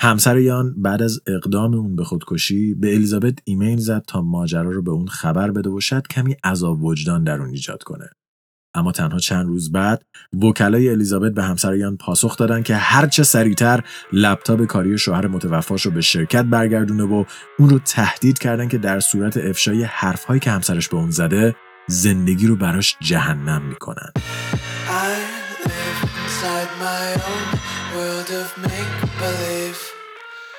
همسر 0.00 0.38
یان 0.38 0.74
بعد 0.76 1.02
از 1.02 1.20
اقدام 1.26 1.74
اون 1.74 1.96
به 1.96 2.04
خودکشی 2.04 2.74
به 2.74 2.94
الیزابت 2.94 3.34
ایمیل 3.44 3.78
زد 3.78 4.04
تا 4.06 4.22
ماجرا 4.22 4.70
رو 4.70 4.82
به 4.82 4.90
اون 4.90 5.06
خبر 5.06 5.50
بده 5.50 5.70
و 5.70 5.80
شاید 5.80 6.08
کمی 6.08 6.36
عذاب 6.44 6.84
وجدان 6.84 7.24
در 7.24 7.40
اون 7.40 7.50
ایجاد 7.50 7.82
کنه. 7.82 8.08
اما 8.74 8.92
تنها 8.92 9.18
چند 9.18 9.46
روز 9.46 9.72
بعد 9.72 10.02
وکلای 10.42 10.88
الیزابت 10.88 11.32
به 11.32 11.42
همسر 11.42 11.76
یان 11.76 11.96
پاسخ 11.96 12.36
دادن 12.36 12.62
که 12.62 12.76
هرچه 12.76 13.22
سریعتر 13.22 13.84
لپتاپ 14.12 14.64
کاری 14.64 14.98
شوهر 14.98 15.26
متوفاش 15.26 15.86
رو 15.86 15.92
به 15.92 16.00
شرکت 16.00 16.44
برگردونه 16.44 17.02
و 17.02 17.24
اون 17.58 17.68
رو 17.68 17.78
تهدید 17.78 18.38
کردن 18.38 18.68
که 18.68 18.78
در 18.78 19.00
صورت 19.00 19.36
افشای 19.36 19.82
حرفهایی 19.82 20.40
که 20.40 20.50
همسرش 20.50 20.88
به 20.88 20.96
اون 20.96 21.10
زده 21.10 21.56
زندگی 21.88 22.46
رو 22.46 22.56
براش 22.56 22.96
جهنم 23.00 23.62
می‌کنن. 23.62 24.12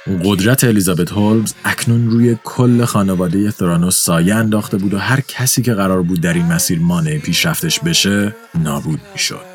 قدرت 0.07 0.63
الیزابت 0.63 1.11
هولمز 1.11 1.53
اکنون 1.65 2.09
روی 2.09 2.37
کل 2.43 2.85
خانواده 2.85 3.51
ثرانوس 3.51 3.95
سایه 3.95 4.35
انداخته 4.35 4.77
بود 4.77 4.93
و 4.93 4.97
هر 4.97 5.21
کسی 5.21 5.61
که 5.61 5.73
قرار 5.73 6.01
بود 6.01 6.21
در 6.21 6.33
این 6.33 6.45
مسیر 6.45 6.79
مانع 6.79 7.17
پیشرفتش 7.17 7.79
بشه 7.79 8.35
نابود 8.55 8.99
می‌شد. 9.13 9.45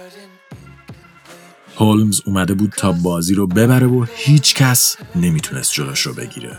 هولمز 1.79 2.21
اومده 2.27 2.55
بود 2.55 2.73
تا 2.77 2.93
بازی 2.93 3.35
رو 3.35 3.47
ببره 3.47 3.87
و 3.87 4.07
هیچ 4.17 4.55
کس 4.55 4.97
نمی‌تونست 5.17 5.73
جلوش 5.73 6.01
رو 6.01 6.15
بگیره. 6.15 6.57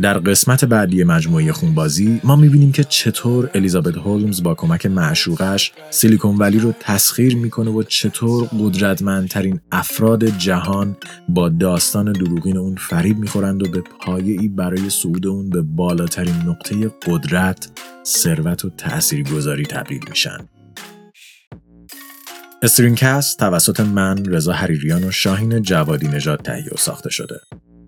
در 0.00 0.18
قسمت 0.18 0.64
بعدی 0.64 1.04
مجموعه 1.04 1.52
خونبازی 1.52 2.20
ما 2.24 2.36
می‌بینیم 2.36 2.72
که 2.72 2.84
چطور 2.84 3.50
الیزابت 3.54 3.96
هولمز 3.96 4.42
با 4.42 4.54
کمک 4.54 4.86
معشوقش 4.86 5.72
سیلیکون 5.90 6.36
ولی 6.36 6.58
رو 6.58 6.74
تسخیر 6.80 7.36
می‌کنه 7.36 7.70
و 7.70 7.82
چطور 7.82 8.48
قدرتمندترین 8.60 9.60
افراد 9.72 10.24
جهان 10.24 10.96
با 11.28 11.48
داستان 11.48 12.12
دروغین 12.12 12.56
اون 12.56 12.74
فریب 12.74 13.18
می‌خورند 13.18 13.62
و 13.62 13.70
به 13.70 13.82
پایه‌ای 14.00 14.48
برای 14.48 14.90
صعود 14.90 15.26
اون 15.26 15.50
به 15.50 15.62
بالاترین 15.62 16.36
نقطه 16.46 16.90
قدرت، 17.06 17.68
ثروت 18.06 18.64
و 18.64 18.70
تاثیرگذاری 18.70 19.66
تبدیل 19.66 20.00
میشن. 20.10 20.38
StringCast 22.62 23.38
توسط 23.38 23.80
من 23.80 24.24
رضا 24.24 24.52
حریریان 24.52 25.04
و 25.04 25.10
شاهین 25.10 25.62
جوادی 25.62 26.08
نژاد 26.08 26.38
تهیه 26.38 26.70
و 26.72 26.76
ساخته 26.76 27.10
شده. 27.10 27.40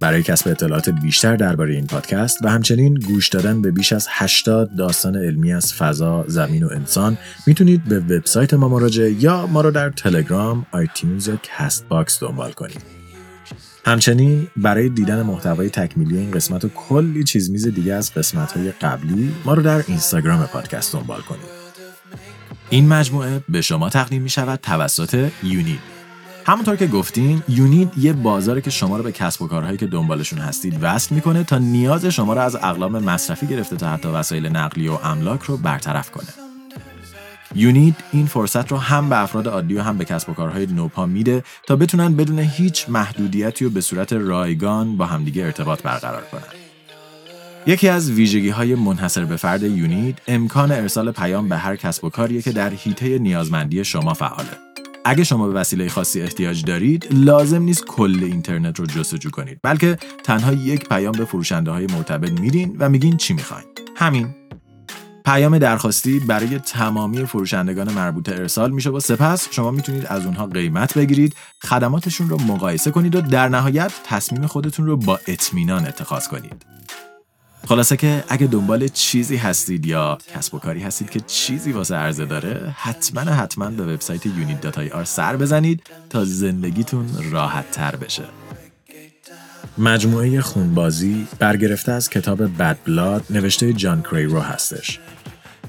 برای 0.05 0.23
کسب 0.23 0.49
اطلاعات 0.49 0.89
بیشتر 0.89 1.37
درباره 1.37 1.75
این 1.75 1.87
پادکست 1.87 2.39
و 2.43 2.49
همچنین 2.49 2.95
گوش 2.95 3.29
دادن 3.29 3.63
به 3.63 3.71
بیش 3.71 3.93
از 3.93 4.07
80 4.11 4.77
داستان 4.77 5.17
علمی 5.17 5.53
از 5.53 5.75
فضا، 5.75 6.25
زمین 6.29 6.63
و 6.63 6.69
انسان 6.73 7.19
می‌تونید 7.47 7.85
به 7.85 7.99
وبسایت 7.99 8.55
ما 8.55 8.69
مراجعه 8.69 9.23
یا 9.23 9.47
ما 9.47 9.61
رو 9.61 9.71
در 9.71 9.91
تلگرام، 9.91 10.67
iTunes 10.73 11.29
یا 11.29 11.39
Castbox 11.43 12.21
دنبال 12.21 12.53
کنید. 12.53 12.83
همچنین 13.87 14.47
برای 14.57 14.89
دیدن 14.89 15.23
محتوای 15.23 15.71
تکمیلی 15.71 16.19
این 16.19 16.31
قسمت 16.31 16.65
و 16.65 16.69
کلی 16.69 17.25
چیز 17.25 17.51
میز 17.51 17.69
دیگه 17.69 17.95
از 17.95 18.15
قسمت 18.15 18.53
های 18.53 18.71
قبلی 18.71 19.35
ما 19.45 19.55
رو 19.55 19.63
در 19.63 19.85
اینستاگرام 19.89 20.47
پادکست 20.47 20.93
دنبال 20.93 21.21
کنید. 21.21 21.65
این 22.71 22.89
مجموعه 22.89 23.41
به 23.49 23.61
شما 23.61 23.91
تقدیم 23.91 24.23
می 24.23 24.31
شود 24.31 24.59
توسط 24.63 25.31
یونید 25.43 25.94
همونطور 26.47 26.77
که 26.77 26.87
گفتیم 26.87 27.45
یونید 27.49 27.93
یه 27.99 28.13
بازاره 28.13 28.61
که 28.61 28.71
شما 28.71 28.97
رو 28.97 29.03
به 29.03 29.13
کسب 29.13 29.43
و 29.43 29.47
کارهایی 29.47 29.77
که 29.77 29.87
دنبالشون 29.87 30.39
هستید 30.39 30.79
وصل 30.81 31.15
می‌کنه 31.15 31.45
تا 31.45 31.59
نیاز 31.59 32.07
شما 32.07 32.35
رو 32.35 32.41
از 32.41 32.57
اقلام 32.57 32.99
مصرفی 32.99 33.47
گرفته 33.47 33.77
تا 33.77 33.89
حتی 33.89 34.09
وسایل 34.09 34.47
نقلی 34.47 34.89
و 34.89 34.93
املاک 34.93 35.43
رو 35.43 35.57
برطرف 35.57 36.11
کنه 36.11 36.29
یونیت 37.55 37.95
این 38.13 38.27
فرصت 38.27 38.73
رو 38.73 38.79
هم 38.79 39.09
به 39.09 39.23
افراد 39.23 39.49
عادی 39.49 39.75
و 39.75 39.83
هم 39.83 39.99
به 39.99 40.05
کسب 40.05 40.31
و 40.31 40.35
کارهای 40.35 40.67
نوپا 40.67 41.07
میده 41.07 41.43
تا 41.67 41.77
بتونن 41.77 42.17
بدون 42.17 42.39
هیچ 42.39 42.89
محدودیتی 42.89 43.65
و 43.65 43.71
به 43.71 43.81
صورت 43.81 44.13
رایگان 44.13 44.97
با 44.97 45.07
همدیگه 45.07 45.45
ارتباط 45.45 45.83
برقرار 45.83 46.23
کنن. 46.33 46.43
یکی 47.67 47.89
از 47.89 48.11
ویژگی 48.11 48.49
های 48.49 48.75
منحصر 48.75 49.25
به 49.25 49.37
فرد 49.37 49.63
یونیت 49.63 50.15
امکان 50.29 50.73
ارسال 50.73 51.13
پیام 51.13 51.49
به 51.49 51.57
هر 51.57 51.77
کسب 51.77 52.05
و 52.05 52.11
کاریه 52.11 52.43
که 52.43 52.53
در 52.53 52.71
حیطه 52.71 53.19
نیازمندی 53.19 53.85
شما 53.85 54.15
فعاله. 54.15 54.64
اگه 55.05 55.25
شما 55.25 55.49
به 55.49 55.55
وسیله 55.55 55.89
خاصی 55.89 56.21
احتیاج 56.21 56.65
دارید، 56.65 57.09
لازم 57.11 57.63
نیست 57.63 57.85
کل 57.85 58.21
اینترنت 58.23 58.79
رو 58.79 58.87
جستجو 58.87 59.31
کنید، 59.31 59.59
بلکه 59.63 59.99
تنها 60.25 60.53
یک 60.53 60.89
پیام 60.89 61.13
به 61.13 61.25
فروشنده 61.25 61.71
های 61.71 61.87
مرتبط 61.87 62.41
میدین 62.41 62.77
و 62.79 62.89
میگین 62.89 63.17
چی 63.17 63.35
می‌خواین. 63.35 63.67
همین. 63.97 64.35
پیام 65.25 65.59
درخواستی 65.59 66.19
برای 66.21 66.59
تمامی 66.59 67.25
فروشندگان 67.25 67.93
مربوطه 67.93 68.33
ارسال 68.33 68.71
میشه 68.71 68.91
و 68.91 69.01
سپس 69.01 69.49
شما 69.51 69.71
می‌تونید 69.71 70.07
از 70.07 70.27
اونها 70.27 70.47
قیمت 70.47 70.99
بگیرید، 70.99 71.35
خدماتشون 71.63 72.29
رو 72.29 72.41
مقایسه 72.41 72.91
کنید 72.91 73.15
و 73.15 73.21
در 73.21 73.49
نهایت 73.49 73.93
تصمیم 74.05 74.47
خودتون 74.47 74.87
رو 74.87 74.97
با 74.97 75.21
اطمینان 75.29 75.87
اتخاذ 75.87 76.29
کنید. 76.29 76.65
خلاصه 77.67 77.97
که 77.97 78.25
اگه 78.29 78.47
دنبال 78.47 78.89
چیزی 78.89 79.37
هستید 79.37 79.87
یا 79.87 80.19
کسب 80.35 80.55
و 80.55 80.59
کاری 80.59 80.81
هستید 80.81 81.11
که 81.11 81.21
چیزی 81.21 81.73
واسه 81.73 81.95
عرضه 81.95 82.25
داره 82.25 82.75
حتما 82.77 83.21
حتما 83.21 83.71
به 83.71 83.95
وبسایت 83.95 84.23
آر 84.93 85.05
سر 85.05 85.37
بزنید 85.37 85.83
تا 86.11 86.25
زندگیتون 86.25 87.07
راحت 87.31 87.71
تر 87.71 87.97
بشه. 87.97 88.23
مجموعه 89.79 90.41
خونبازی 90.41 91.27
برگرفته 91.39 91.93
از 91.93 92.11
کتاب 92.11 92.63
بد 92.63 92.79
بلاد 92.87 93.25
نوشته 93.31 93.73
جان 93.73 94.03
کریرو 94.03 94.41
هستش. 94.41 95.01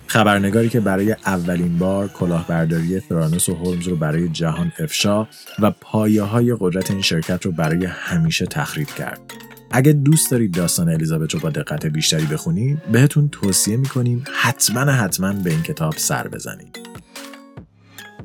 خبرنگاری 0.07 0.69
که 0.69 0.79
برای 0.79 1.15
اولین 1.25 1.77
بار 1.77 2.07
کلاهبرداری 2.07 2.99
فرانوس 2.99 3.49
و 3.49 3.55
هولمز 3.55 3.87
رو 3.87 3.95
برای 3.95 4.29
جهان 4.29 4.71
افشا 4.79 5.27
و 5.59 5.71
پایه 5.71 6.23
های 6.23 6.55
قدرت 6.59 6.91
این 6.91 7.01
شرکت 7.01 7.45
رو 7.45 7.51
برای 7.51 7.85
همیشه 7.85 8.45
تخریب 8.45 8.87
کرد. 8.87 9.44
اگه 9.75 9.93
دوست 9.93 10.31
دارید 10.31 10.53
داستان 10.53 10.89
الیزابت 10.89 11.33
رو 11.33 11.39
با 11.39 11.49
دقت 11.49 11.85
بیشتری 11.85 12.25
بخونید 12.25 12.83
بهتون 12.91 13.29
توصیه 13.29 13.77
می‌کنیم 13.77 14.23
حتما 14.33 14.91
حتما 14.91 15.33
به 15.33 15.49
این 15.49 15.63
کتاب 15.63 15.93
سر 15.97 16.27
بزنید. 16.27 16.79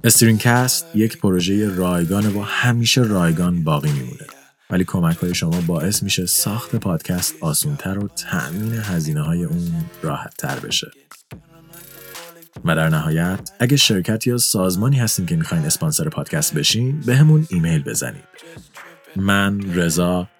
استرینکست 0.04 0.86
یک 0.94 1.18
پروژه 1.18 1.74
رایگانه 1.74 2.28
و 2.28 2.40
همیشه 2.40 3.02
رایگان 3.02 3.64
باقی 3.64 3.92
میمونه. 3.92 4.26
ولی 4.70 4.84
کمک 4.84 5.16
های 5.16 5.34
شما 5.34 5.60
باعث 5.60 6.02
میشه 6.02 6.26
ساخت 6.26 6.76
پادکست 6.76 7.34
آسونتر 7.40 7.98
و 7.98 8.08
تأمین 8.08 8.72
هزینه 8.72 9.22
های 9.22 9.44
اون 9.44 9.72
راحت 10.02 10.36
تر 10.36 10.58
بشه. 10.58 10.90
و 12.64 12.76
در 12.76 12.88
نهایت 12.88 13.50
اگه 13.60 13.76
شرکت 13.76 14.26
یا 14.26 14.38
سازمانی 14.38 14.98
هستین 14.98 15.26
که 15.26 15.36
می‌خواین 15.36 15.64
اسپانسر 15.64 16.08
پادکست 16.08 16.54
بشین 16.54 17.00
به 17.00 17.16
همون 17.16 17.46
ایمیل 17.50 17.82
بزنید. 17.82 18.24
من 19.16 19.74
رضا 19.74 20.28